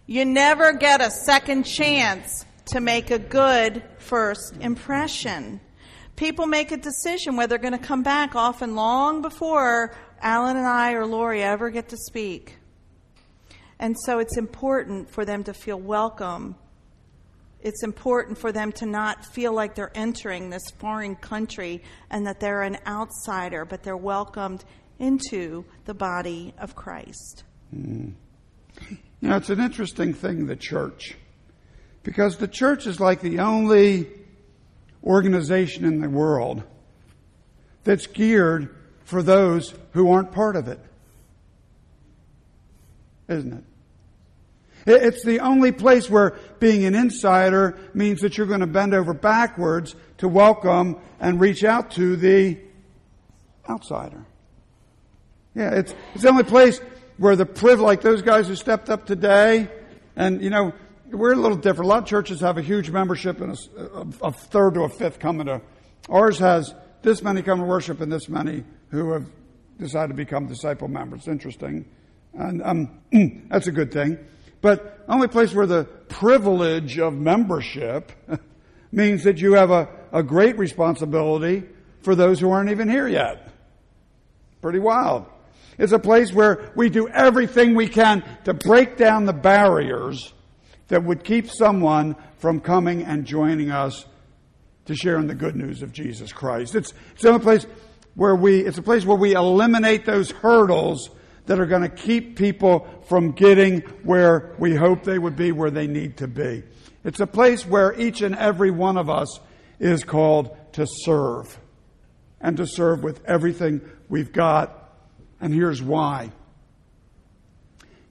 You 0.08 0.25
never 0.25 0.73
get 0.73 0.99
a 0.99 1.10
second 1.10 1.63
chance 1.63 2.43
to 2.73 2.82
make 2.82 3.12
a 3.12 3.19
good 3.19 3.82
first 3.97 4.58
impression. 4.60 5.62
People 6.15 6.45
make 6.45 6.71
a 6.71 6.78
decision 6.78 7.36
whether 7.36 7.49
they're 7.49 7.69
going 7.69 7.80
to 7.80 7.86
come 7.86 8.04
back 8.04 8.36
often 8.36 8.76
long 8.76 9.21
before 9.21 9.95
Alan 10.21 10.58
and 10.58 10.67
I 10.67 10.93
or 10.93 11.06
Lori 11.06 11.41
ever 11.41 11.69
get 11.69 11.89
to 11.89 11.97
speak. 11.97 12.58
And 13.80 13.95
so 14.06 14.19
it's 14.19 14.38
important 14.38 15.10
for 15.10 15.26
them 15.26 15.43
to 15.45 15.54
feel 15.54 15.80
welcome. 15.80 16.56
It's 17.62 17.84
important 17.84 18.38
for 18.38 18.52
them 18.52 18.71
to 18.73 18.86
not 18.86 19.26
feel 19.26 19.54
like 19.54 19.76
they're 19.76 19.91
entering 19.95 20.49
this 20.49 20.63
foreign 20.78 21.15
country 21.15 21.82
and 22.10 22.28
that 22.28 22.39
they're 22.39 22.62
an 22.62 22.78
outsider, 22.86 23.65
but 23.65 23.84
they're 23.84 23.97
welcomed 23.97 24.63
into 24.99 25.65
the 25.86 25.93
body 25.93 26.54
of 26.60 26.76
Christ. 26.76 27.43
Mm. 27.76 28.13
Know, 29.21 29.38
it's 29.38 29.49
an 29.49 29.62
interesting 29.62 30.13
thing, 30.13 30.47
the 30.47 30.56
church. 30.56 31.15
Because 32.04 32.38
the 32.38 32.47
church 32.47 32.86
is 32.86 32.99
like 32.99 33.21
the 33.21 33.39
only 33.39 34.08
organization 35.04 35.86
in 35.86 36.00
the 36.00 36.10
world 36.10 36.63
that's 37.84 38.08
geared 38.08 38.76
for 39.04 39.22
those 39.22 39.74
who 39.92 40.12
aren't 40.12 40.32
part 40.32 40.56
of 40.56 40.68
it. 40.68 40.80
Isn't 43.28 43.54
it? 43.54 43.63
It's 44.86 45.24
the 45.24 45.39
only 45.39 45.72
place 45.72 46.10
where 46.10 46.32
being 46.60 46.84
an 46.86 46.94
insider 46.94 47.78
means 47.94 48.22
that 48.22 48.38
you're 48.38 48.48
going 48.48 48.60
to 48.60 48.68
bend 48.68 48.94
over 48.94 49.13
backwards 49.13 49.96
to 50.18 50.28
welcome 50.28 50.98
and 51.20 51.39
reach 51.39 51.63
out 51.63 51.92
to 51.92 52.18
the 52.18 52.58
outsider. 53.70 54.26
Yeah, 55.56 55.72
it's, 55.72 55.94
it's 56.13 56.24
the 56.24 56.30
only 56.30 56.44
place 56.44 56.82
where 57.18 57.36
the 57.36 57.46
privilege, 57.46 57.86
like 57.86 58.02
those 58.02 58.22
guys 58.22 58.48
who 58.48 58.56
stepped 58.56 58.89
up 58.89 59.06
today, 59.06 59.70
and 60.16 60.42
you 60.42 60.50
know, 60.50 60.74
we're 61.13 61.34
a 61.34 61.38
little 61.38 61.58
different. 61.58 61.86
A 61.86 61.89
lot 61.89 62.04
of 62.04 62.06
churches 62.06 62.41
have 62.41 62.58
a 62.58 62.62
huge 62.62 62.89
membership 62.89 63.39
and 63.39 63.58
a, 63.78 63.82
a, 63.82 64.28
a 64.28 64.32
third 64.32 64.73
to 64.73 64.82
a 64.82 64.89
fifth 64.89 65.19
coming 65.19 65.45
to. 65.45 65.62
Ours 66.10 66.39
has 66.39 66.73
this 67.02 67.21
many 67.21 67.41
come 67.41 67.60
to 67.60 67.65
worship 67.65 68.02
and 68.02 68.12
this 68.12 68.28
many 68.28 68.63
who 68.89 69.12
have 69.12 69.26
decided 69.78 70.10
to 70.10 70.13
become 70.15 70.47
disciple 70.47 70.88
members. 70.88 71.28
Interesting. 71.28 71.86
And 72.34 72.63
um, 72.63 73.02
that's 73.49 73.67
a 73.67 73.71
good 73.71 73.91
thing. 73.91 74.17
But 74.62 75.04
only 75.08 75.28
place 75.28 75.54
where 75.54 75.67
the 75.67 75.84
privilege 75.84 76.97
of 76.97 77.13
membership 77.13 78.12
means 78.91 79.23
that 79.23 79.39
you 79.39 79.54
have 79.54 79.71
a, 79.71 79.89
a 80.12 80.23
great 80.23 80.58
responsibility 80.58 81.63
for 82.02 82.15
those 82.15 82.39
who 82.39 82.49
aren't 82.49 82.71
even 82.71 82.89
here 82.89 83.08
yet. 83.08 83.49
Pretty 84.62 84.80
wild. 84.80 85.26
It's 85.78 85.91
a 85.91 85.99
place 85.99 86.32
where 86.32 86.71
we 86.76 86.89
do 86.89 87.08
everything 87.08 87.76
we 87.76 87.88
can 87.88 88.23
to 88.45 88.54
break 88.54 88.95
down 88.95 89.26
the 89.26 89.34
barriers 89.34 90.34
that 90.88 91.04
would 91.04 91.24
keep 91.24 91.50
someone 91.50 92.15
from 92.38 92.60
coming 92.60 93.04
and 93.04 93.26
joining 93.26 93.72
us 93.72 94.06
to 94.86 94.96
share 94.96 95.17
in 95.17 95.28
the 95.28 95.36
good 95.36 95.56
news 95.56 95.82
of 95.82 95.91
Jesus 95.91 96.32
Christ. 96.32 96.76
It's, 96.76 96.93
it's 97.13 97.24
a 97.24 97.39
place 97.39 97.65
where 98.15 98.36
we, 98.36 98.60
it's 98.60 98.78
a 98.78 98.84
place 98.84 99.06
where 99.06 99.17
we 99.17 99.34
eliminate 99.34 100.06
those 100.06 100.32
hurdles 100.32 101.10
that 101.46 101.60
are 101.60 101.65
going 101.65 101.82
to 101.82 101.89
keep 101.89 102.38
people 102.38 102.88
from 103.08 103.32
getting 103.32 103.82
where 104.04 104.56
we 104.58 104.76
hope 104.76 105.04
they 105.04 105.19
would 105.19 105.36
be, 105.36 105.52
where 105.52 105.72
they 105.72 105.88
need 105.88 106.17
to 106.17 106.28
be. 106.28 106.63
It's 107.04 107.19
a 107.19 107.28
place 107.28 107.65
where 107.65 108.00
each 108.00 108.22
and 108.22 108.36
every 108.36 108.72
one 108.72 108.98
of 108.98 109.10
us 109.10 109.39
is 109.80 110.04
called 110.04 110.56
to 110.74 110.86
serve 110.88 111.60
and 112.39 112.56
to 112.58 112.65
serve 112.65 113.04
with 113.04 113.24
everything 113.26 113.82
we've 114.10 114.32
got. 114.32 114.91
And 115.41 115.54
here's 115.54 115.82
why. 115.82 116.32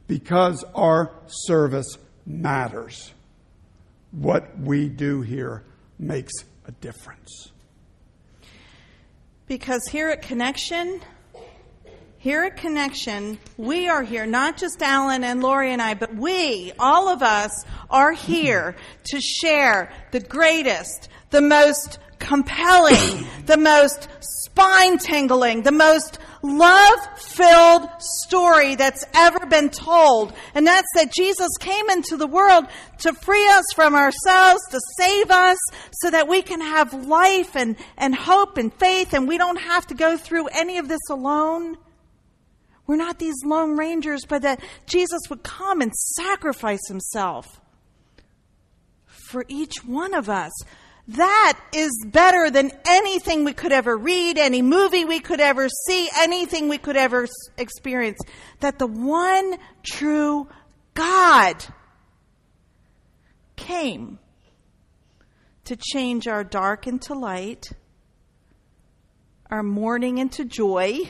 Because 0.06 0.64
our 0.74 1.12
service 1.26 1.96
matters. 2.26 3.12
What 4.10 4.58
we 4.58 4.88
do 4.88 5.22
here 5.22 5.64
makes 5.98 6.32
a 6.66 6.72
difference. 6.72 7.50
Because 9.46 9.86
here 9.90 10.08
at 10.08 10.22
Connection, 10.22 11.00
here 12.22 12.44
at 12.44 12.56
Connection, 12.56 13.36
we 13.56 13.88
are 13.88 14.04
here, 14.04 14.26
not 14.26 14.56
just 14.56 14.80
Alan 14.80 15.24
and 15.24 15.42
Lori 15.42 15.72
and 15.72 15.82
I, 15.82 15.94
but 15.94 16.14
we, 16.14 16.70
all 16.78 17.08
of 17.08 17.20
us, 17.20 17.64
are 17.90 18.12
here 18.12 18.76
to 19.06 19.20
share 19.20 19.92
the 20.12 20.20
greatest, 20.20 21.08
the 21.30 21.40
most 21.40 21.98
compelling, 22.20 23.26
the 23.46 23.56
most 23.56 24.06
spine 24.20 24.98
tingling, 24.98 25.62
the 25.62 25.72
most 25.72 26.20
love 26.44 27.18
filled 27.18 27.88
story 27.98 28.76
that's 28.76 29.04
ever 29.14 29.44
been 29.46 29.70
told. 29.70 30.32
And 30.54 30.64
that's 30.64 30.86
that 30.94 31.12
Jesus 31.12 31.50
came 31.58 31.90
into 31.90 32.16
the 32.16 32.28
world 32.28 32.66
to 32.98 33.12
free 33.14 33.48
us 33.48 33.64
from 33.74 33.96
ourselves, 33.96 34.60
to 34.70 34.78
save 34.96 35.32
us, 35.32 35.58
so 35.94 36.10
that 36.10 36.28
we 36.28 36.42
can 36.42 36.60
have 36.60 36.94
life 36.94 37.56
and, 37.56 37.74
and 37.96 38.14
hope 38.14 38.58
and 38.58 38.72
faith, 38.72 39.12
and 39.12 39.26
we 39.26 39.38
don't 39.38 39.60
have 39.60 39.88
to 39.88 39.94
go 39.94 40.16
through 40.16 40.46
any 40.54 40.78
of 40.78 40.86
this 40.86 41.10
alone. 41.10 41.78
We're 42.92 42.96
not 42.96 43.18
these 43.18 43.42
lone 43.42 43.78
rangers, 43.78 44.26
but 44.28 44.42
that 44.42 44.60
Jesus 44.84 45.20
would 45.30 45.42
come 45.42 45.80
and 45.80 45.90
sacrifice 45.94 46.86
himself 46.88 47.58
for 49.06 49.46
each 49.48 49.82
one 49.82 50.12
of 50.12 50.28
us 50.28 50.52
that 51.08 51.58
is 51.72 51.90
better 52.06 52.50
than 52.50 52.70
anything 52.84 53.44
we 53.44 53.54
could 53.54 53.72
ever 53.72 53.96
read, 53.96 54.36
any 54.36 54.60
movie 54.60 55.06
we 55.06 55.20
could 55.20 55.40
ever 55.40 55.70
see, 55.86 56.06
anything 56.18 56.68
we 56.68 56.76
could 56.76 56.98
ever 56.98 57.26
experience. 57.56 58.18
That 58.60 58.78
the 58.78 58.86
one 58.86 59.56
true 59.82 60.48
God 60.92 61.64
came 63.56 64.18
to 65.64 65.76
change 65.76 66.28
our 66.28 66.44
dark 66.44 66.86
into 66.86 67.14
light, 67.14 67.70
our 69.50 69.62
mourning 69.62 70.18
into 70.18 70.44
joy, 70.44 71.08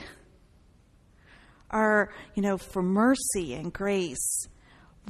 our, 1.72 2.10
you 2.34 2.42
know, 2.42 2.58
for 2.58 2.82
mercy 2.82 3.54
and 3.54 3.72
grace. 3.72 4.46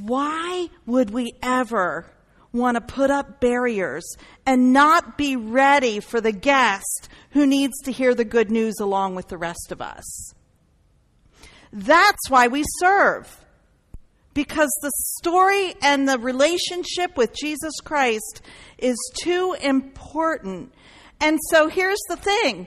Why 0.00 0.68
would 0.86 1.10
we 1.10 1.32
ever 1.42 2.06
want 2.52 2.76
to 2.76 2.80
put 2.80 3.10
up 3.10 3.40
barriers 3.40 4.04
and 4.46 4.72
not 4.72 5.16
be 5.16 5.36
ready 5.36 6.00
for 6.00 6.20
the 6.20 6.32
guest 6.32 7.08
who 7.30 7.46
needs 7.46 7.72
to 7.84 7.92
hear 7.92 8.14
the 8.14 8.24
good 8.24 8.50
news 8.50 8.74
along 8.78 9.14
with 9.14 9.28
the 9.28 9.38
rest 9.38 9.72
of 9.72 9.80
us. 9.80 10.34
That's 11.72 12.28
why 12.28 12.48
we 12.48 12.64
serve. 12.78 13.38
Because 14.34 14.70
the 14.80 14.92
story 15.18 15.74
and 15.82 16.08
the 16.08 16.18
relationship 16.18 17.16
with 17.16 17.34
Jesus 17.34 17.74
Christ 17.84 18.42
is 18.78 18.96
too 19.22 19.54
important. 19.62 20.72
And 21.20 21.38
so 21.50 21.68
here's 21.68 22.00
the 22.08 22.16
thing. 22.16 22.66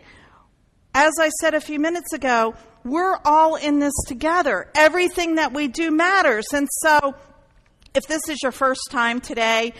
As 0.93 1.13
I 1.19 1.29
said 1.41 1.53
a 1.53 1.62
few 1.62 1.79
minutes 1.79 2.13
ago, 2.13 2.55
we're 2.86 3.17
all 3.26 3.56
in 3.56 3.80
this 3.80 3.95
together. 4.08 4.69
Everything 4.76 5.36
that 5.36 5.54
we 5.54 5.67
do 5.67 5.91
matters. 5.91 6.45
And 6.54 6.69
so 6.82 7.15
if 7.95 8.08
this 8.08 8.30
is 8.30 8.41
your 8.43 8.52
first 8.52 8.91
time 8.91 9.19
today, 9.19 9.74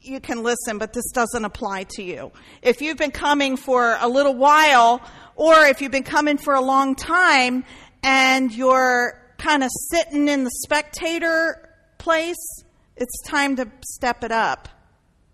you 0.00 0.20
can 0.20 0.44
listen, 0.44 0.78
but 0.78 0.92
this 0.92 1.10
doesn't 1.12 1.44
apply 1.44 1.86
to 1.96 2.02
you. 2.02 2.30
If 2.62 2.80
you've 2.80 2.96
been 2.96 3.10
coming 3.10 3.56
for 3.56 3.96
a 4.00 4.08
little 4.08 4.36
while, 4.36 5.02
or 5.34 5.64
if 5.64 5.82
you've 5.82 5.90
been 5.90 6.04
coming 6.04 6.38
for 6.38 6.54
a 6.54 6.60
long 6.60 6.94
time 6.94 7.64
and 8.04 8.52
you're 8.52 9.20
kind 9.38 9.64
of 9.64 9.70
sitting 9.90 10.28
in 10.28 10.44
the 10.44 10.52
spectator 10.62 11.68
place, 11.98 12.62
it's 12.96 13.20
time 13.26 13.56
to 13.56 13.68
step 13.84 14.22
it 14.22 14.30
up 14.30 14.68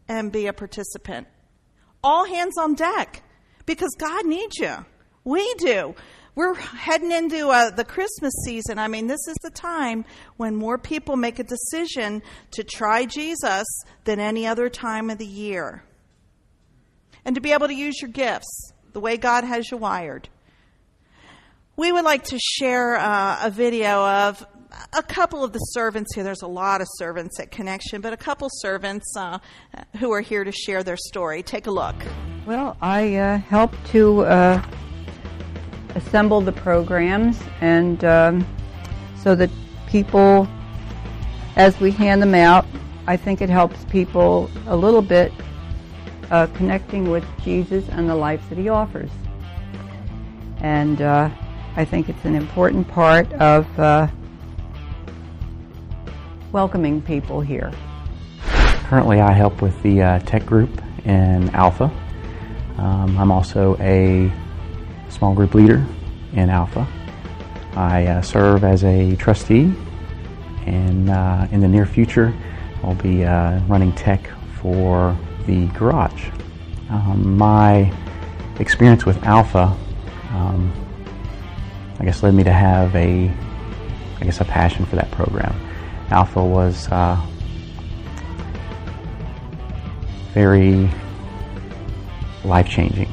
and 0.09 0.33
be 0.33 0.47
a 0.47 0.55
participant. 0.55 1.27
All 2.03 2.25
hands 2.25 2.57
on 2.57 2.75
deck 2.75 3.23
because 3.67 3.95
God 3.99 4.25
needs 4.25 4.57
you. 4.59 4.87
We 5.25 5.53
do 5.59 5.95
we're 6.41 6.55
heading 6.55 7.13
into 7.13 7.49
uh, 7.49 7.69
the 7.69 7.85
Christmas 7.85 8.33
season. 8.47 8.79
I 8.79 8.89
mean, 8.89 9.09
this 9.09 9.29
is 9.29 9.37
the 9.43 9.51
time 9.51 10.07
when 10.39 10.57
more 10.57 10.79
people 10.79 11.15
make 11.17 11.39
a 11.39 11.45
decision 11.45 12.23
to 12.53 12.65
try 12.65 13.05
Jesus 13.05 13.67
than 14.05 14.19
any 14.19 14.47
other 14.47 14.71
time 14.71 15.11
of 15.11 15.19
the 15.19 15.27
year. 15.27 15.85
And 17.27 17.35
to 17.35 17.43
be 17.43 17.53
able 17.53 17.67
to 17.67 17.75
use 17.75 18.01
your 18.01 18.11
gifts 18.11 18.73
the 18.95 19.01
way 19.01 19.19
God 19.19 19.45
has 19.45 19.71
you 19.71 19.77
wired. 19.77 20.31
We 21.77 21.93
would 21.93 22.07
like 22.07 22.25
to 22.25 22.39
share 22.39 22.97
uh, 22.97 23.41
a 23.43 23.51
video 23.51 24.03
of 24.03 24.47
a 24.97 25.03
couple 25.03 25.45
of 25.45 25.53
the 25.53 25.59
servants 25.59 26.15
here. 26.15 26.25
There's 26.25 26.41
a 26.41 26.49
lot 26.49 26.81
of 26.81 26.87
servants 26.93 27.39
at 27.39 27.51
Connection, 27.51 28.01
but 28.01 28.15
a 28.15 28.17
couple 28.17 28.49
servants 28.51 29.15
uh, 29.15 29.41
who 29.99 30.11
are 30.11 30.23
here 30.23 30.45
to 30.45 30.53
share 30.53 30.83
their 30.85 30.97
story. 30.97 31.43
Take 31.43 31.67
a 31.67 31.71
look. 31.71 31.97
Well, 32.47 32.79
I 32.81 33.17
uh, 33.17 33.39
help 33.41 33.75
to 33.89 34.23
uh, 34.23 34.63
assemble 35.95 36.41
the 36.41 36.53
programs 36.53 37.41
and 37.61 38.05
um, 38.05 38.47
so 39.17 39.35
that 39.35 39.51
people, 39.87 40.49
as 41.57 41.79
we 41.81 41.91
hand 41.91 42.23
them 42.23 42.35
out, 42.35 42.67
I 43.07 43.17
think 43.17 43.41
it 43.43 43.51
helps 43.51 43.85
people 43.87 44.51
a 44.67 44.77
little 44.77 45.03
bit 45.03 45.33
uh, 46.31 46.47
connecting 46.55 47.11
with 47.11 47.25
Jesus 47.43 47.89
and 47.91 48.09
the 48.09 48.15
life 48.15 48.41
that 48.49 48.59
he 48.59 48.69
offers. 48.69 49.11
And 50.61 51.03
uh, 51.03 51.31
I 51.77 51.85
think 51.85 52.09
it's 52.09 52.25
an 52.25 52.35
important 52.35 52.87
part 52.89 53.33
of 53.35 53.79
uh, 53.79 54.09
welcoming 56.53 57.03
people 57.03 57.41
here. 57.41 57.73
Currently, 58.89 59.21
I 59.21 59.33
help 59.33 59.63
with 59.63 59.81
the 59.83 60.03
uh, 60.03 60.19
tech 60.21 60.45
group 60.47 60.83
in 61.05 61.49
Alpha. 61.51 61.91
Um, 62.77 63.19
I'm 63.19 63.31
also 63.31 63.77
a 63.79 64.33
small 65.11 65.35
group 65.35 65.55
leader 65.55 65.85
in 66.35 66.49
Alpha. 66.51 66.87
I 67.75 68.07
uh, 68.07 68.23
serve 68.23 68.65
as 68.65 68.85
a 68.85 69.17
trustee, 69.17 69.73
and 70.67 71.11
uh, 71.11 71.47
in 71.51 71.61
the 71.61 71.69
near 71.69 71.87
future, 71.87 72.35
I'll 72.83 72.95
be 72.95 73.25
uh, 73.25 73.61
running 73.67 73.93
tech 73.93 74.29
for 74.61 75.17
the 75.47 75.67
garage. 75.69 76.31
Um, 76.89 77.37
my 77.37 77.93
experience 78.59 79.05
with 79.05 79.23
Alpha, 79.25 79.77
um, 80.31 80.73
I 81.99 82.05
guess, 82.05 82.23
led 82.23 82.35
me 82.35 82.45
to 82.45 82.53
have 82.53 82.95
a, 82.97 83.31
I 84.21 84.25
guess, 84.25 84.41
a 84.41 84.45
passion 84.45 84.85
for 84.87 84.97
that 84.97 85.11
program. 85.11 85.55
Alpha 86.11 86.43
was 86.43 86.89
uh, 86.91 87.21
very 90.33 90.91
life 92.45 92.69
changing. 92.69 93.10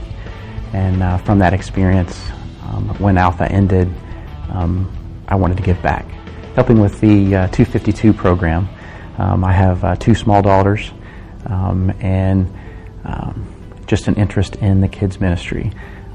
And 0.78 1.02
uh, 1.02 1.18
from 1.18 1.40
that 1.40 1.56
experience, 1.56 2.30
um, 2.62 2.90
when 3.00 3.18
Alpha 3.18 3.52
ended, 3.52 3.92
um, 4.52 4.88
I 5.28 5.34
wanted 5.34 5.58
to 5.58 5.64
give 5.64 5.82
back. 5.82 6.06
Helping 6.54 6.80
with 6.80 7.02
the 7.02 7.36
uh, 7.36 7.48
252 7.48 8.14
program, 8.14 8.70
um, 9.18 9.44
I 9.44 9.54
have 9.54 9.84
uh, 9.84 9.96
two 9.96 10.14
small 10.14 10.44
daughters 10.44 10.92
um, 11.48 11.92
and 12.00 12.54
um, 13.06 13.52
just 13.88 14.08
an 14.08 14.14
interest 14.18 14.58
in 14.58 14.80
the 14.80 14.88
kids' 14.88 15.20
ministry, 15.20 15.72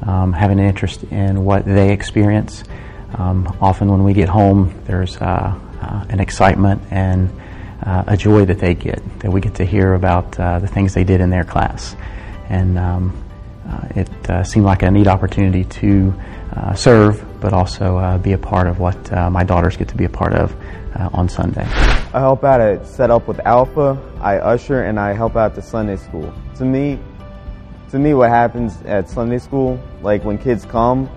um, 0.07 0.33
having 0.33 0.61
an 0.61 0.67
interest 0.67 1.03
in 1.11 1.45
what 1.45 1.65
they 1.65 1.93
experience. 1.93 2.63
often 3.19 3.89
when 3.89 4.05
we 4.05 4.13
get 4.13 4.29
home, 4.29 4.81
there's 4.85 5.17
uh, 5.17 5.59
uh, 5.83 6.05
an 6.09 6.21
excitement 6.21 6.81
and 6.93 7.33
uh, 7.85 8.05
a 8.07 8.17
joy 8.17 8.45
that 8.45 8.61
they 8.61 8.75
get, 8.75 9.03
that 9.19 9.33
we 9.33 9.41
get 9.41 9.57
to 9.57 9.65
hear 9.65 9.95
about 9.95 10.31
the 10.33 10.69
things 10.69 10.95
they 10.95 11.03
did 11.03 11.21
in 11.21 11.31
their 11.31 11.45
class. 11.45 11.97
And 12.49 12.79
it 13.95 14.31
uh, 14.31 14.43
seemed 14.45 14.67
like 14.67 14.83
a 14.83 14.91
neat 14.91 15.07
opportunity 15.07 15.65
to 15.65 16.15
uh, 16.55 16.75
serve, 16.75 17.25
but 17.41 17.53
also 17.53 18.19
be 18.23 18.33
a 18.33 18.39
part 18.39 18.67
of 18.67 18.79
what 18.79 19.11
my 19.31 19.45
daughters 19.45 19.77
get 19.77 19.89
to 19.89 19.97
be 19.97 20.05
a 20.05 20.09
part 20.09 20.33
of 20.35 20.55
on 21.15 21.29
Sunday. 21.29 21.67
I 22.15 22.21
help 22.21 22.45
out 22.45 22.61
at 22.61 22.87
Set 22.87 23.11
Up 23.11 23.27
with 23.27 23.41
Alpha, 23.41 23.99
I 24.21 24.37
usher, 24.37 24.83
and 24.83 25.01
I 25.01 25.15
help 25.15 25.37
out 25.37 25.55
the 25.55 25.63
Sunday 25.63 25.97
school. 25.97 26.33
To 26.57 26.65
me, 26.65 26.99
to 27.91 27.99
me, 27.99 28.15
what 28.15 28.29
happens 28.31 28.81
at 28.83 29.09
Sunday 29.09 29.39
school, 29.39 29.81
like 30.03 30.25
when 30.25 30.39
kids 30.39 30.65
come 30.65 31.09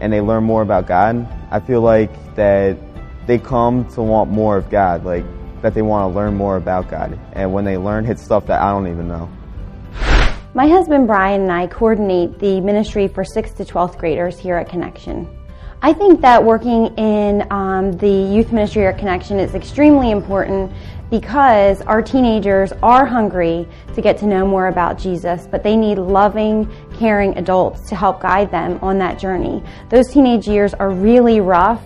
and 0.00 0.12
they 0.12 0.20
learn 0.20 0.44
more 0.44 0.62
about 0.62 0.86
God, 0.86 1.26
I 1.50 1.60
feel 1.60 1.80
like 1.80 2.10
that 2.36 2.76
they 3.26 3.38
come 3.38 3.84
to 3.94 4.02
want 4.02 4.30
more 4.30 4.56
of 4.56 4.70
God, 4.70 5.04
like 5.04 5.24
that 5.62 5.74
they 5.74 5.82
want 5.82 6.12
to 6.12 6.16
learn 6.16 6.34
more 6.34 6.56
about 6.56 6.88
God. 6.88 7.18
And 7.32 7.52
when 7.52 7.64
they 7.64 7.76
learn, 7.76 8.06
it's 8.06 8.22
stuff 8.22 8.46
that 8.46 8.60
I 8.60 8.70
don't 8.70 8.86
even 8.86 9.08
know. 9.08 9.28
My 10.56 10.66
husband 10.68 11.06
Brian 11.06 11.42
and 11.42 11.52
I 11.52 11.66
coordinate 11.66 12.38
the 12.38 12.62
ministry 12.62 13.08
for 13.08 13.24
6th 13.24 13.56
to 13.58 13.64
12th 13.66 13.98
graders 13.98 14.38
here 14.38 14.56
at 14.56 14.70
Connection. 14.70 15.28
I 15.82 15.92
think 15.92 16.22
that 16.22 16.42
working 16.42 16.86
in 16.96 17.46
um, 17.52 17.92
the 17.98 18.08
youth 18.08 18.52
ministry 18.52 18.86
at 18.86 18.96
Connection 18.96 19.38
is 19.38 19.54
extremely 19.54 20.10
important 20.10 20.72
because 21.10 21.82
our 21.82 22.00
teenagers 22.00 22.72
are 22.82 23.04
hungry 23.04 23.68
to 23.94 24.00
get 24.00 24.16
to 24.16 24.26
know 24.26 24.46
more 24.46 24.68
about 24.68 24.96
Jesus, 24.96 25.46
but 25.46 25.62
they 25.62 25.76
need 25.76 25.98
loving, 25.98 26.66
caring 26.98 27.36
adults 27.36 27.86
to 27.90 27.94
help 27.94 28.22
guide 28.22 28.50
them 28.50 28.78
on 28.80 28.96
that 28.96 29.18
journey. 29.18 29.62
Those 29.90 30.08
teenage 30.08 30.48
years 30.48 30.72
are 30.72 30.88
really 30.88 31.40
rough 31.40 31.82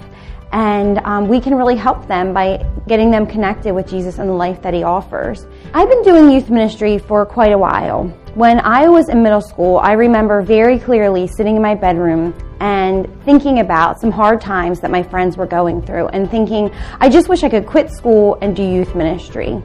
and 0.53 0.99
um, 0.99 1.27
we 1.27 1.41
can 1.41 1.57
really 1.57 1.77
help 1.77 2.07
them 2.07 2.33
by 2.33 2.65
getting 2.87 3.11
them 3.11 3.27
connected 3.27 3.75
with 3.75 3.89
Jesus 3.89 4.19
and 4.19 4.29
the 4.29 4.35
life 4.35 4.63
that 4.63 4.75
He 4.75 4.85
offers. 4.85 5.47
I've 5.75 5.89
been 5.89 6.05
doing 6.05 6.31
youth 6.31 6.51
ministry 6.51 6.99
for 6.99 7.27
quite 7.27 7.53
a 7.53 7.59
while. 7.59 8.17
When 8.35 8.61
I 8.61 8.89
was 8.89 9.09
in 9.09 9.25
middle 9.25 9.41
school, 9.41 9.79
I 9.79 9.93
remember 9.93 10.41
very 10.41 10.79
clearly 10.79 11.27
sitting 11.27 11.57
in 11.57 11.63
my 11.63 11.75
bedroom 11.75 12.33
and 12.61 13.09
thinking 13.25 13.59
about 13.59 14.01
some 14.01 14.11
hard 14.11 14.41
times 14.41 14.81
that 14.81 14.91
my 14.91 15.03
friends 15.03 15.37
were 15.37 15.47
going 15.47 15.83
through 15.83 16.09
and 16.09 16.31
thinking, 16.31 16.71
I 17.01 17.09
just 17.09 17.29
wish 17.29 17.43
I 17.43 17.49
could 17.49 17.67
quit 17.67 17.91
school 17.91 18.39
and 18.41 18.55
do 18.55 18.63
youth 18.63 18.95
ministry. 18.95 19.61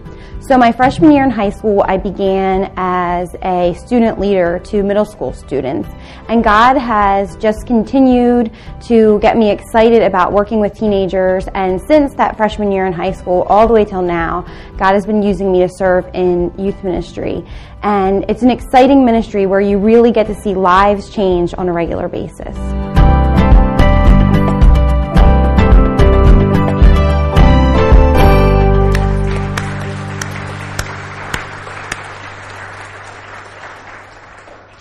So 0.48 0.60
my 0.60 0.72
freshman 0.72 1.12
year 1.12 1.24
in 1.24 1.32
high 1.32 1.50
school, 1.50 1.84
I 1.88 1.98
began 1.98 2.72
as 2.78 3.36
a 3.42 3.74
student 3.84 4.20
leader 4.20 4.60
to 4.66 4.84
middle 4.84 5.04
school 5.04 5.34
students. 5.34 5.90
And 6.30 6.44
God 6.44 6.78
has 6.78 7.36
just 7.38 7.66
continued 7.66 8.52
to 8.82 9.18
get 9.22 9.38
me 9.38 9.50
excited 9.50 10.04
about 10.04 10.34
working 10.34 10.60
with 10.60 10.78
teenagers. 10.78 11.48
And 11.56 11.82
since 11.88 12.14
that 12.16 12.38
freshman 12.38 12.72
year 12.72 12.86
in 12.86 12.94
high 12.94 13.14
school, 13.14 13.42
all 13.50 13.68
the 13.68 13.74
way 13.74 13.86
till 13.86 14.04
now, 14.04 14.46
God 14.78 14.94
has 14.94 15.08
been 15.08 15.24
using 15.24 15.52
me 15.52 15.62
to 15.62 15.70
serve 15.70 16.08
in 16.14 16.54
youth 16.60 16.84
ministry. 16.84 17.44
And 17.82 18.24
it's 18.30 18.44
an 18.44 18.52
exciting 18.52 19.04
ministry 19.04 19.48
where 19.48 19.62
you 19.62 19.80
really 19.80 20.12
get 20.12 20.28
to 20.28 20.36
see 20.36 20.54
lives 20.54 21.10
change 21.10 21.56
on 21.58 21.70
a 21.70 21.74
regular 21.74 22.08
basis. 22.08 22.56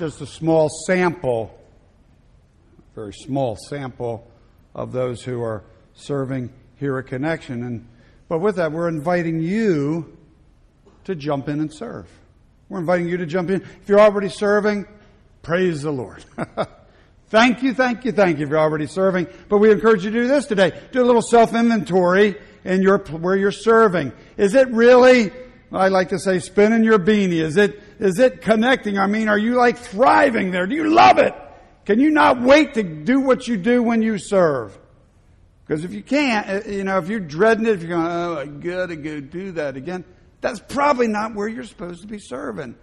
Just 0.05 0.21
a 0.21 0.27
small 0.27 0.69
sample, 0.69 1.59
very 2.95 3.15
small 3.15 3.57
sample 3.57 4.31
of 4.75 4.93
those 4.93 5.23
who 5.23 5.41
are 5.41 5.65
serving 5.95 6.53
here 6.77 6.99
at 6.99 7.07
Connection. 7.07 7.63
And, 7.63 7.89
but 8.29 8.41
with 8.41 8.57
that, 8.57 8.71
we're 8.71 8.89
inviting 8.89 9.41
you 9.41 10.15
to 11.05 11.15
jump 11.15 11.49
in 11.49 11.59
and 11.59 11.73
serve. 11.73 12.07
We're 12.69 12.81
inviting 12.81 13.09
you 13.09 13.17
to 13.17 13.25
jump 13.25 13.49
in. 13.49 13.63
If 13.63 13.89
you're 13.89 13.99
already 13.99 14.29
serving, 14.29 14.87
praise 15.41 15.81
the 15.81 15.91
Lord. 15.91 16.23
thank 17.29 17.63
you, 17.63 17.73
thank 17.73 18.05
you, 18.05 18.13
thank 18.13 18.37
you 18.37 18.45
if 18.45 18.51
you're 18.51 18.59
already 18.59 18.87
serving. 18.87 19.27
But 19.49 19.57
we 19.57 19.71
encourage 19.71 20.05
you 20.05 20.11
to 20.11 20.21
do 20.21 20.29
this 20.29 20.45
today. 20.45 20.79
Do 20.93 21.03
a 21.03 21.07
little 21.07 21.23
self 21.23 21.55
inventory 21.55 22.37
in 22.63 22.83
your, 22.83 22.99
where 22.99 23.37
you're 23.37 23.53
serving. 23.53 24.13
Is 24.37 24.55
it 24.55 24.69
really, 24.69 25.33
I 25.77 25.89
like 25.89 26.11
to 26.11 26.19
say, 26.19 26.39
spinning 26.39 26.85
your 26.85 26.99
beanie? 26.99 27.43
Is 27.43 27.57
it 27.57 27.81
is 27.99 28.19
it 28.19 28.43
connecting? 28.43 28.99
I 28.99 29.07
mean, 29.07 29.29
are 29.29 29.39
you 29.39 29.55
like 29.55 29.79
thriving 29.79 30.51
there? 30.51 30.67
Do 30.67 30.75
you 30.75 30.91
love 30.91 31.19
it? 31.19 31.35
Can 31.85 32.01
you 32.01 32.11
not 32.11 32.41
wait 32.41 32.75
to 32.75 32.83
do 32.83 33.21
what 33.21 33.47
you 33.47 33.57
do 33.57 33.83
when 33.83 34.03
you 34.03 34.19
serve? 34.19 34.79
Because 35.67 35.85
if 35.85 35.93
you 35.93 36.03
can't, 36.03 36.49
uh, 36.49 36.69
you 36.69 36.85
know, 36.85 36.99
if 36.99 37.09
you're 37.09 37.21
dreading 37.21 37.67
it, 37.67 37.73
if 37.73 37.83
you're 37.83 37.91
going, 37.91 38.07
oh, 38.07 38.39
I 38.39 38.47
gotta 38.47 38.97
go 38.97 39.21
do 39.21 39.53
that 39.53 39.77
again, 39.77 40.05
that's 40.41 40.61
probably 40.61 41.09
not 41.09 41.35
where 41.35 41.49
you're 41.49 41.65
supposed 41.65 42.03
to 42.03 42.07
be 42.07 42.19
serving. 42.19 42.75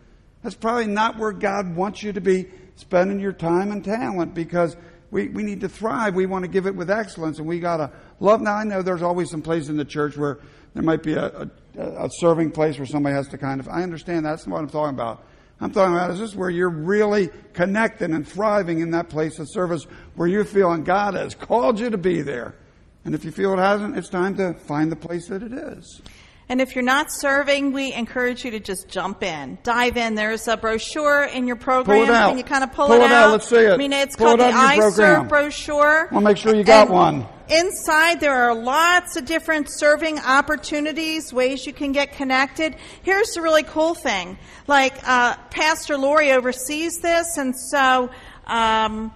That's 0.41 0.55
probably 0.55 0.87
not 0.87 1.17
where 1.17 1.31
God 1.31 1.75
wants 1.75 2.01
you 2.01 2.13
to 2.13 2.21
be 2.21 2.47
spending 2.75 3.19
your 3.19 3.33
time 3.33 3.71
and 3.71 3.85
talent 3.85 4.33
because 4.33 4.75
we, 5.11 5.27
we 5.27 5.43
need 5.43 5.61
to 5.61 5.69
thrive. 5.69 6.15
We 6.15 6.25
want 6.25 6.43
to 6.43 6.49
give 6.49 6.65
it 6.65 6.75
with 6.75 6.89
excellence 6.89 7.37
and 7.37 7.47
we 7.47 7.59
gotta 7.59 7.91
love. 8.19 8.41
Now 8.41 8.55
I 8.55 8.63
know 8.63 8.81
there's 8.81 9.03
always 9.03 9.29
some 9.29 9.41
place 9.41 9.69
in 9.69 9.77
the 9.77 9.85
church 9.85 10.17
where 10.17 10.39
there 10.73 10.83
might 10.83 11.03
be 11.03 11.13
a, 11.13 11.49
a, 11.77 11.81
a 11.81 12.09
serving 12.19 12.51
place 12.51 12.77
where 12.77 12.85
somebody 12.85 13.15
has 13.15 13.27
to 13.29 13.37
kind 13.37 13.59
of, 13.59 13.67
I 13.67 13.83
understand 13.83 14.25
that's 14.25 14.47
what 14.47 14.59
I'm 14.59 14.69
talking 14.69 14.93
about. 14.93 15.25
I'm 15.59 15.71
talking 15.71 15.93
about 15.93 16.09
is 16.11 16.19
this 16.19 16.35
where 16.35 16.49
you're 16.49 16.69
really 16.69 17.29
connecting 17.53 18.13
and 18.13 18.27
thriving 18.27 18.79
in 18.79 18.91
that 18.91 19.09
place 19.09 19.37
of 19.37 19.47
service 19.49 19.83
where 20.15 20.27
you're 20.27 20.43
feeling 20.43 20.83
God 20.83 21.13
has 21.13 21.35
called 21.35 21.79
you 21.79 21.91
to 21.91 21.97
be 21.99 22.21
there. 22.21 22.55
And 23.05 23.13
if 23.13 23.23
you 23.23 23.31
feel 23.31 23.53
it 23.53 23.59
hasn't, 23.59 23.97
it's 23.97 24.09
time 24.09 24.35
to 24.37 24.53
find 24.53 24.91
the 24.91 24.95
place 24.95 25.27
that 25.27 25.43
it 25.43 25.53
is. 25.53 26.01
And 26.49 26.59
if 26.59 26.75
you're 26.75 26.83
not 26.83 27.11
serving, 27.11 27.71
we 27.71 27.93
encourage 27.93 28.43
you 28.43 28.51
to 28.51 28.59
just 28.59 28.89
jump 28.89 29.23
in, 29.23 29.57
dive 29.63 29.95
in. 29.95 30.15
There's 30.15 30.47
a 30.47 30.57
brochure 30.57 31.23
in 31.23 31.47
your 31.47 31.55
program. 31.55 31.99
Pull 31.99 32.09
it 32.09 32.09
out. 32.09 32.29
Can 32.29 32.37
you 32.37 32.43
kind 32.43 32.63
of 32.63 32.73
pull, 32.73 32.87
pull 32.87 32.97
it, 32.97 33.05
it 33.05 33.11
out? 33.11 33.31
Let's 33.31 33.47
see 33.47 33.55
it. 33.57 33.71
I 33.71 33.77
mean, 33.77 33.93
it's 33.93 34.15
pull 34.15 34.27
called 34.27 34.41
it 34.41 34.51
the 34.51 34.57
I 34.57 34.77
program. 34.77 35.21
Serve 35.21 35.29
brochure. 35.29 36.09
We'll 36.11 36.21
make 36.21 36.37
sure 36.37 36.53
you 36.53 36.63
got 36.63 36.87
and 36.87 36.93
one. 36.93 37.27
Inside, 37.51 38.21
there 38.21 38.33
are 38.33 38.55
lots 38.55 39.17
of 39.17 39.25
different 39.25 39.69
serving 39.69 40.19
opportunities, 40.19 41.33
ways 41.33 41.65
you 41.67 41.73
can 41.73 41.91
get 41.91 42.13
connected. 42.13 42.77
Here's 43.03 43.33
the 43.33 43.41
really 43.41 43.63
cool 43.63 43.93
thing. 43.93 44.37
Like, 44.67 44.93
uh, 45.05 45.35
Pastor 45.49 45.97
Lori 45.97 46.31
oversees 46.31 46.99
this, 46.99 47.37
and 47.37 47.53
so, 47.53 48.09
um, 48.47 49.13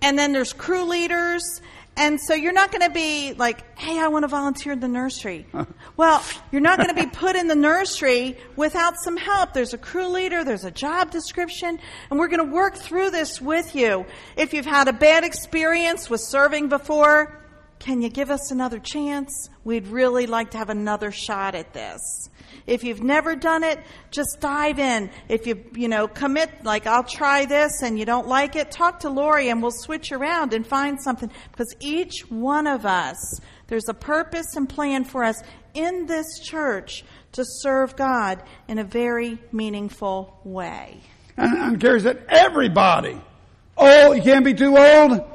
and 0.00 0.18
then 0.18 0.32
there's 0.32 0.54
crew 0.54 0.84
leaders, 0.84 1.60
and 1.94 2.18
so 2.18 2.32
you're 2.32 2.54
not 2.54 2.72
going 2.72 2.88
to 2.88 2.94
be 2.94 3.34
like, 3.34 3.78
hey, 3.78 4.00
I 4.00 4.08
want 4.08 4.22
to 4.22 4.28
volunteer 4.28 4.72
in 4.72 4.80
the 4.80 4.88
nursery. 4.88 5.46
well, 5.98 6.24
you're 6.50 6.62
not 6.62 6.78
going 6.78 6.88
to 6.88 6.94
be 6.94 7.10
put 7.10 7.36
in 7.36 7.48
the 7.48 7.54
nursery 7.54 8.38
without 8.56 8.94
some 8.96 9.18
help. 9.18 9.52
There's 9.52 9.74
a 9.74 9.78
crew 9.78 10.08
leader, 10.08 10.42
there's 10.42 10.64
a 10.64 10.70
job 10.70 11.10
description, 11.10 11.78
and 12.08 12.18
we're 12.18 12.28
going 12.28 12.48
to 12.48 12.50
work 12.50 12.76
through 12.76 13.10
this 13.10 13.42
with 13.42 13.74
you. 13.74 14.06
If 14.38 14.54
you've 14.54 14.64
had 14.64 14.88
a 14.88 14.94
bad 14.94 15.22
experience 15.22 16.08
with 16.08 16.22
serving 16.22 16.70
before, 16.70 17.43
can 17.84 18.00
you 18.00 18.08
give 18.08 18.30
us 18.30 18.50
another 18.50 18.78
chance? 18.78 19.50
We'd 19.62 19.88
really 19.88 20.26
like 20.26 20.52
to 20.52 20.58
have 20.58 20.70
another 20.70 21.12
shot 21.12 21.54
at 21.54 21.74
this. 21.74 22.30
If 22.66 22.82
you've 22.82 23.02
never 23.02 23.36
done 23.36 23.62
it, 23.62 23.78
just 24.10 24.38
dive 24.40 24.78
in. 24.78 25.10
If 25.28 25.46
you, 25.46 25.62
you 25.74 25.88
know, 25.88 26.08
commit, 26.08 26.64
like, 26.64 26.86
I'll 26.86 27.04
try 27.04 27.44
this 27.44 27.82
and 27.82 27.98
you 27.98 28.06
don't 28.06 28.26
like 28.26 28.56
it, 28.56 28.70
talk 28.70 29.00
to 29.00 29.10
Lori 29.10 29.50
and 29.50 29.60
we'll 29.60 29.70
switch 29.70 30.12
around 30.12 30.54
and 30.54 30.66
find 30.66 30.98
something. 30.98 31.30
Because 31.52 31.76
each 31.78 32.20
one 32.30 32.66
of 32.66 32.86
us, 32.86 33.38
there's 33.66 33.90
a 33.90 33.94
purpose 33.94 34.56
and 34.56 34.66
plan 34.66 35.04
for 35.04 35.22
us 35.22 35.42
in 35.74 36.06
this 36.06 36.38
church 36.42 37.04
to 37.32 37.44
serve 37.44 37.96
God 37.96 38.42
in 38.66 38.78
a 38.78 38.84
very 38.84 39.38
meaningful 39.52 40.40
way. 40.42 41.02
And, 41.36 41.52
and 41.52 41.78
Gary 41.78 42.00
said, 42.00 42.24
everybody. 42.30 43.20
Oh, 43.76 44.12
you 44.12 44.22
can't 44.22 44.42
be 44.42 44.54
too 44.54 44.74
old. 44.78 45.33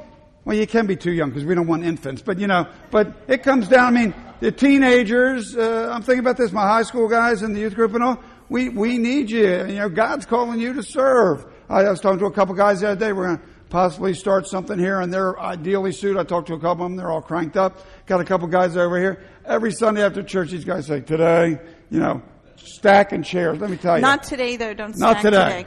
Well, 0.50 0.58
you 0.58 0.66
can 0.66 0.88
be 0.88 0.96
too 0.96 1.12
young 1.12 1.28
because 1.28 1.44
we 1.44 1.54
don't 1.54 1.68
want 1.68 1.84
infants, 1.84 2.22
but 2.22 2.40
you 2.40 2.48
know, 2.48 2.66
but 2.90 3.14
it 3.28 3.44
comes 3.44 3.68
down, 3.68 3.96
I 3.96 4.00
mean, 4.00 4.14
the 4.40 4.50
teenagers, 4.50 5.56
uh, 5.56 5.92
I'm 5.94 6.02
thinking 6.02 6.18
about 6.18 6.38
this, 6.38 6.50
my 6.50 6.66
high 6.66 6.82
school 6.82 7.06
guys 7.06 7.42
in 7.44 7.52
the 7.52 7.60
youth 7.60 7.76
group 7.76 7.94
and 7.94 8.02
all, 8.02 8.20
we, 8.48 8.68
we 8.68 8.98
need 8.98 9.30
you. 9.30 9.46
You 9.46 9.76
know, 9.76 9.88
God's 9.88 10.26
calling 10.26 10.58
you 10.58 10.72
to 10.72 10.82
serve. 10.82 11.46
I 11.68 11.88
was 11.88 12.00
talking 12.00 12.18
to 12.18 12.24
a 12.24 12.32
couple 12.32 12.56
guys 12.56 12.80
the 12.80 12.88
other 12.88 12.98
day, 12.98 13.12
we're 13.12 13.26
going 13.26 13.38
to 13.38 13.44
possibly 13.68 14.12
start 14.12 14.48
something 14.48 14.76
here 14.76 15.00
and 15.00 15.14
they're 15.14 15.38
ideally 15.38 15.92
suited. 15.92 16.18
I 16.18 16.24
talked 16.24 16.48
to 16.48 16.54
a 16.54 16.58
couple 16.58 16.84
of 16.84 16.90
them, 16.90 16.96
they're 16.96 17.12
all 17.12 17.22
cranked 17.22 17.56
up. 17.56 17.86
Got 18.06 18.20
a 18.20 18.24
couple 18.24 18.48
guys 18.48 18.76
over 18.76 18.98
here. 18.98 19.22
Every 19.44 19.70
Sunday 19.70 20.02
after 20.02 20.20
church, 20.20 20.50
these 20.50 20.64
guys 20.64 20.86
say, 20.86 21.00
today, 21.00 21.60
you 21.90 22.00
know, 22.00 22.22
stacking 22.56 23.22
chairs. 23.22 23.60
Let 23.60 23.70
me 23.70 23.76
tell 23.76 23.94
you. 23.94 24.02
Not 24.02 24.24
today, 24.24 24.56
though. 24.56 24.74
Don't 24.74 24.98
Not 24.98 25.20
stack 25.20 25.22
today. 25.22 25.66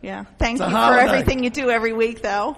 Yeah. 0.00 0.26
Thank 0.38 0.60
It's 0.60 0.70
you 0.70 0.76
for 0.76 0.94
everything 0.94 1.42
you 1.42 1.50
do 1.50 1.70
every 1.70 1.92
week, 1.92 2.22
though. 2.22 2.56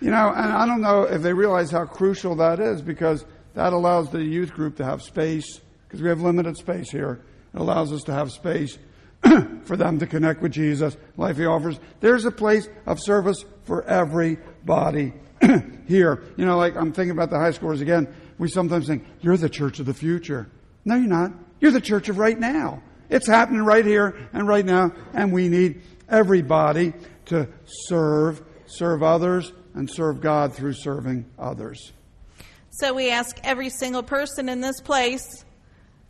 You 0.00 0.10
know, 0.10 0.32
and 0.34 0.52
I 0.52 0.66
don't 0.66 0.80
know 0.80 1.02
if 1.02 1.22
they 1.22 1.32
realize 1.32 1.70
how 1.70 1.84
crucial 1.86 2.36
that 2.36 2.60
is 2.60 2.82
because 2.82 3.24
that 3.54 3.72
allows 3.72 4.10
the 4.10 4.22
youth 4.22 4.52
group 4.52 4.76
to 4.76 4.84
have 4.84 5.02
space 5.02 5.60
because 5.86 6.02
we 6.02 6.08
have 6.08 6.20
limited 6.20 6.56
space 6.56 6.90
here. 6.90 7.20
It 7.54 7.60
allows 7.60 7.92
us 7.92 8.02
to 8.02 8.12
have 8.12 8.32
space 8.32 8.78
for 9.64 9.76
them 9.76 9.98
to 10.00 10.06
connect 10.06 10.42
with 10.42 10.52
Jesus, 10.52 10.96
life 11.16 11.36
He 11.36 11.46
offers. 11.46 11.78
There's 12.00 12.24
a 12.24 12.30
place 12.30 12.68
of 12.86 13.00
service 13.00 13.44
for 13.62 13.84
everybody 13.84 15.12
here. 15.86 16.22
You 16.36 16.46
know, 16.46 16.58
like 16.58 16.76
I'm 16.76 16.92
thinking 16.92 17.12
about 17.12 17.30
the 17.30 17.38
high 17.38 17.52
schoolers 17.52 17.80
again. 17.80 18.12
We 18.38 18.48
sometimes 18.48 18.88
think, 18.88 19.04
you're 19.20 19.36
the 19.36 19.48
church 19.48 19.78
of 19.78 19.86
the 19.86 19.94
future. 19.94 20.50
No, 20.84 20.96
you're 20.96 21.06
not. 21.06 21.32
You're 21.60 21.70
the 21.70 21.80
church 21.80 22.08
of 22.08 22.18
right 22.18 22.38
now. 22.38 22.82
It's 23.08 23.26
happening 23.26 23.62
right 23.62 23.84
here 23.84 24.28
and 24.32 24.48
right 24.48 24.64
now, 24.64 24.92
and 25.12 25.32
we 25.32 25.48
need 25.48 25.82
everybody 26.08 26.92
to 27.26 27.48
serve, 27.86 28.42
serve 28.66 29.02
others, 29.02 29.52
and 29.74 29.90
serve 29.90 30.20
God 30.20 30.54
through 30.54 30.74
serving 30.74 31.26
others. 31.38 31.92
So 32.70 32.94
we 32.94 33.10
ask 33.10 33.38
every 33.44 33.70
single 33.70 34.02
person 34.02 34.48
in 34.48 34.60
this 34.60 34.80
place 34.80 35.44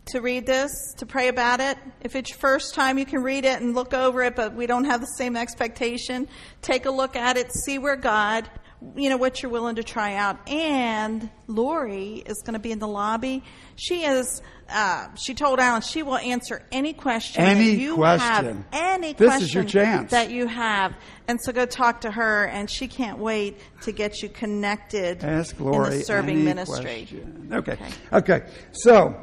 to 0.07 0.21
read 0.21 0.45
this, 0.45 0.71
to 0.97 1.05
pray 1.05 1.27
about 1.27 1.59
it. 1.59 1.77
If 2.01 2.15
it's 2.15 2.29
your 2.29 2.37
first 2.37 2.75
time, 2.75 2.97
you 2.99 3.05
can 3.05 3.23
read 3.23 3.43
it 3.43 3.61
and 3.61 3.73
look 3.73 3.93
over 3.93 4.21
it, 4.21 4.35
but 4.35 4.53
we 4.53 4.67
don't 4.67 4.85
have 4.85 5.01
the 5.01 5.07
same 5.17 5.35
expectation. 5.35 6.27
Take 6.61 6.85
a 6.85 6.91
look 6.91 7.15
at 7.15 7.37
it, 7.37 7.51
see 7.51 7.79
where 7.79 7.95
God, 7.95 8.49
you 8.95 9.09
know, 9.09 9.17
what 9.17 9.41
you're 9.41 9.51
willing 9.51 9.75
to 9.75 9.83
try 9.83 10.15
out. 10.15 10.49
And 10.49 11.29
Lori 11.47 12.23
is 12.25 12.41
going 12.45 12.53
to 12.53 12.59
be 12.59 12.71
in 12.71 12.79
the 12.79 12.87
lobby. 12.87 13.43
She 13.75 14.03
is, 14.03 14.41
uh, 14.69 15.13
she 15.15 15.33
told 15.33 15.59
Alan 15.59 15.81
she 15.81 16.03
will 16.03 16.17
answer 16.17 16.61
any 16.71 16.93
question 16.93 17.41
Any 17.43 17.71
you 17.71 17.95
question. 17.95 18.27
have. 18.27 18.65
Any 18.71 19.13
This 19.13 19.27
question 19.27 19.43
is 19.45 19.53
your 19.53 19.63
chance. 19.63 20.11
that 20.11 20.29
you 20.31 20.47
have. 20.47 20.93
And 21.27 21.41
so 21.41 21.51
go 21.51 21.65
talk 21.65 22.01
to 22.01 22.11
her, 22.11 22.45
and 22.45 22.69
she 22.69 22.87
can't 22.87 23.17
wait 23.17 23.59
to 23.81 23.91
get 23.91 24.21
you 24.21 24.29
connected 24.29 25.23
Ask 25.23 25.59
in 25.59 25.65
the 25.65 26.01
serving 26.03 26.43
ministry. 26.45 27.07
question. 27.07 27.49
Okay. 27.51 27.77
okay. 28.13 28.43
So, 28.71 29.15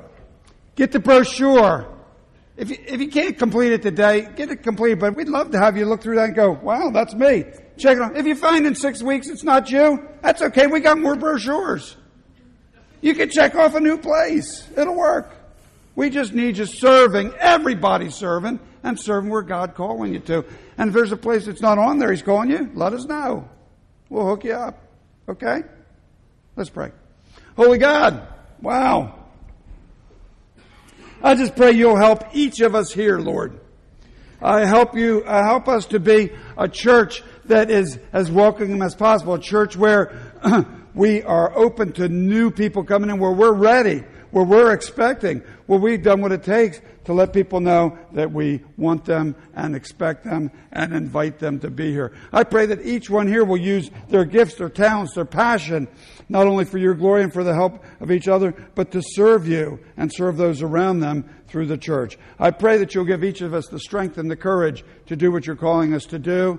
get 0.77 0.93
the 0.93 0.99
brochure. 1.01 1.89
If 2.57 2.69
you, 2.69 2.77
if 2.87 3.01
you 3.01 3.09
can't 3.09 3.39
complete 3.39 3.73
it 3.73 3.81
today, 3.83 4.29
get 4.37 4.51
it 4.51 4.63
completed. 4.63 4.99
But 5.01 5.17
we'd 5.17 5.29
love 5.29 5.53
to 5.53 5.59
have 5.59 5.77
you 5.77 5.87
look 5.87 6.03
through 6.03 6.17
that 6.17 6.25
and 6.27 6.35
go, 6.35 6.51
wow, 6.53 6.91
that's 6.91 7.15
me. 7.15 7.45
Check 7.83 7.97
it 7.97 8.03
out. 8.03 8.17
If 8.17 8.27
you 8.27 8.37
find 8.37 8.65
in 8.65 8.77
six 8.77 9.03
weeks 9.03 9.29
it's 9.29 9.43
not 9.43 9.69
you, 9.69 10.07
that's 10.21 10.41
okay. 10.41 10.69
We 10.69 10.79
got 10.79 11.01
more 11.01 11.17
brochures. 11.17 11.97
You 13.01 13.13
can 13.17 13.29
check 13.29 13.57
off 13.57 13.75
a 13.75 13.81
new 13.81 13.99
place. 13.99 14.69
It'll 14.77 14.95
work. 14.95 15.35
We 15.97 16.09
just 16.09 16.33
need 16.33 16.59
you 16.59 16.67
serving, 16.67 17.35
everybody 17.41 18.09
serving, 18.11 18.61
and 18.85 18.99
serving 18.99 19.31
where 19.31 19.43
God 19.43 19.75
calling 19.75 20.15
you 20.15 20.21
to. 20.21 20.45
And 20.79 20.89
if 20.89 20.95
there's 20.95 21.11
a 21.11 21.17
place 21.17 21.47
that's 21.47 21.61
not 21.61 21.79
on 21.79 21.99
there, 21.99 22.13
He's 22.13 22.23
calling 22.23 22.51
you, 22.51 22.71
let 22.75 22.93
us 22.93 23.05
know. 23.05 23.49
We'll 24.09 24.27
hook 24.27 24.45
you 24.45 24.53
up. 24.53 24.79
Okay? 25.29 25.65
Let's 26.55 26.71
pray. 26.71 26.93
Holy 27.57 27.79
God, 27.79 28.29
wow. 28.61 29.19
I 31.21 31.35
just 31.35 31.57
pray 31.57 31.73
you'll 31.73 31.97
help 31.97 32.23
each 32.33 32.61
of 32.61 32.77
us 32.77 32.93
here, 32.93 33.19
Lord. 33.19 33.59
I 34.41 34.67
help 34.67 34.97
you, 34.97 35.25
uh, 35.25 35.43
help 35.45 35.67
us 35.69 35.87
to 35.87 36.01
be 36.01 36.31
a 36.57 36.69
church 36.69 37.23
that 37.53 37.71
is 37.71 37.99
as 38.15 38.31
welcoming 38.31 38.81
as 38.81 38.95
possible, 38.95 39.35
a 39.35 39.39
church 39.39 39.77
where 39.77 40.19
we 40.95 41.23
are 41.23 41.55
open 41.55 41.93
to 41.93 42.09
new 42.09 42.51
people 42.51 42.83
coming 42.83 43.11
in, 43.11 43.19
where 43.19 43.31
we're 43.31 43.53
ready, 43.53 44.03
where 44.31 44.45
we're 44.45 44.73
expecting, 44.73 45.43
where 45.67 45.79
we've 45.79 46.03
done 46.03 46.23
what 46.23 46.33
it 46.33 46.43
takes 46.43 46.81
to 47.05 47.13
let 47.13 47.35
people 47.35 47.61
know 47.61 47.99
that 48.13 48.33
we 48.33 48.63
want 48.79 49.05
them 49.05 49.37
and 49.55 49.77
expect 49.77 50.25
them 50.25 50.51
and 50.73 50.95
invite 50.95 51.39
them 51.39 51.61
to 51.61 51.69
be 51.69 51.91
here. 51.91 52.15
I 52.33 52.45
pray 52.45 52.65
that 52.67 52.87
each 52.87 53.11
one 53.11 53.29
here 53.29 53.45
will 53.45 53.59
use 53.59 53.91
their 54.09 54.25
gifts, 54.25 54.55
their 54.55 54.71
talents, 54.71 55.15
their 55.15 55.27
passion, 55.27 55.89
not 56.31 56.47
only 56.47 56.65
for 56.65 56.79
your 56.79 56.95
glory 56.95 57.23
and 57.23 57.33
for 57.33 57.45
the 57.45 57.55
help 57.55 57.85
of 58.01 58.11
each 58.11 58.29
other, 58.29 58.53
but 58.75 58.93
to 58.93 59.03
serve 59.05 59.47
you 59.47 59.79
and 59.99 60.11
serve 60.11 60.39
those 60.39 60.63
around 60.63 61.01
them 61.01 61.29
through 61.49 61.67
the 61.67 61.77
church. 61.77 62.17
I 62.39 62.51
pray 62.51 62.79
that 62.79 62.95
you'll 62.95 63.05
give 63.05 63.23
each 63.23 63.43
of 63.43 63.53
us 63.53 63.67
the 63.69 63.79
strength 63.79 64.17
and 64.17 64.31
the 64.31 64.37
courage 64.37 64.85
to 65.07 65.17
do 65.17 65.31
what 65.31 65.47
you're 65.47 65.55
calling 65.55 65.93
us 65.93 66.07
to 66.07 66.19
do. 66.19 66.59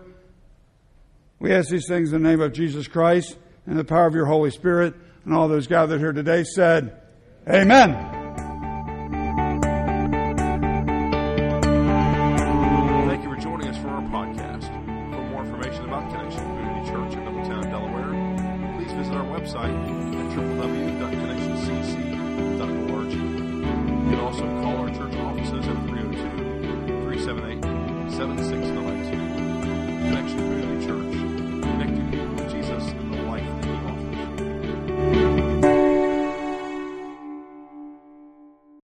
We 1.40 1.52
ask 1.52 1.70
these 1.70 1.88
things 1.88 2.14
in 2.14 2.24
the 2.24 2.30
name 2.30 2.42
of 2.42 2.54
Jesus 2.54 2.88
Christ 2.88 3.38
and 3.66 3.78
the 3.78 3.84
power 3.84 4.08
of 4.08 4.16
your 4.16 4.26
Holy 4.26 4.52
Spirit. 4.52 4.94
And 5.26 5.34
all 5.34 5.48
those 5.48 5.68
gathered 5.68 6.00
here 6.00 6.14
today 6.14 6.44
said, 6.44 7.02
Amen. 7.48 8.23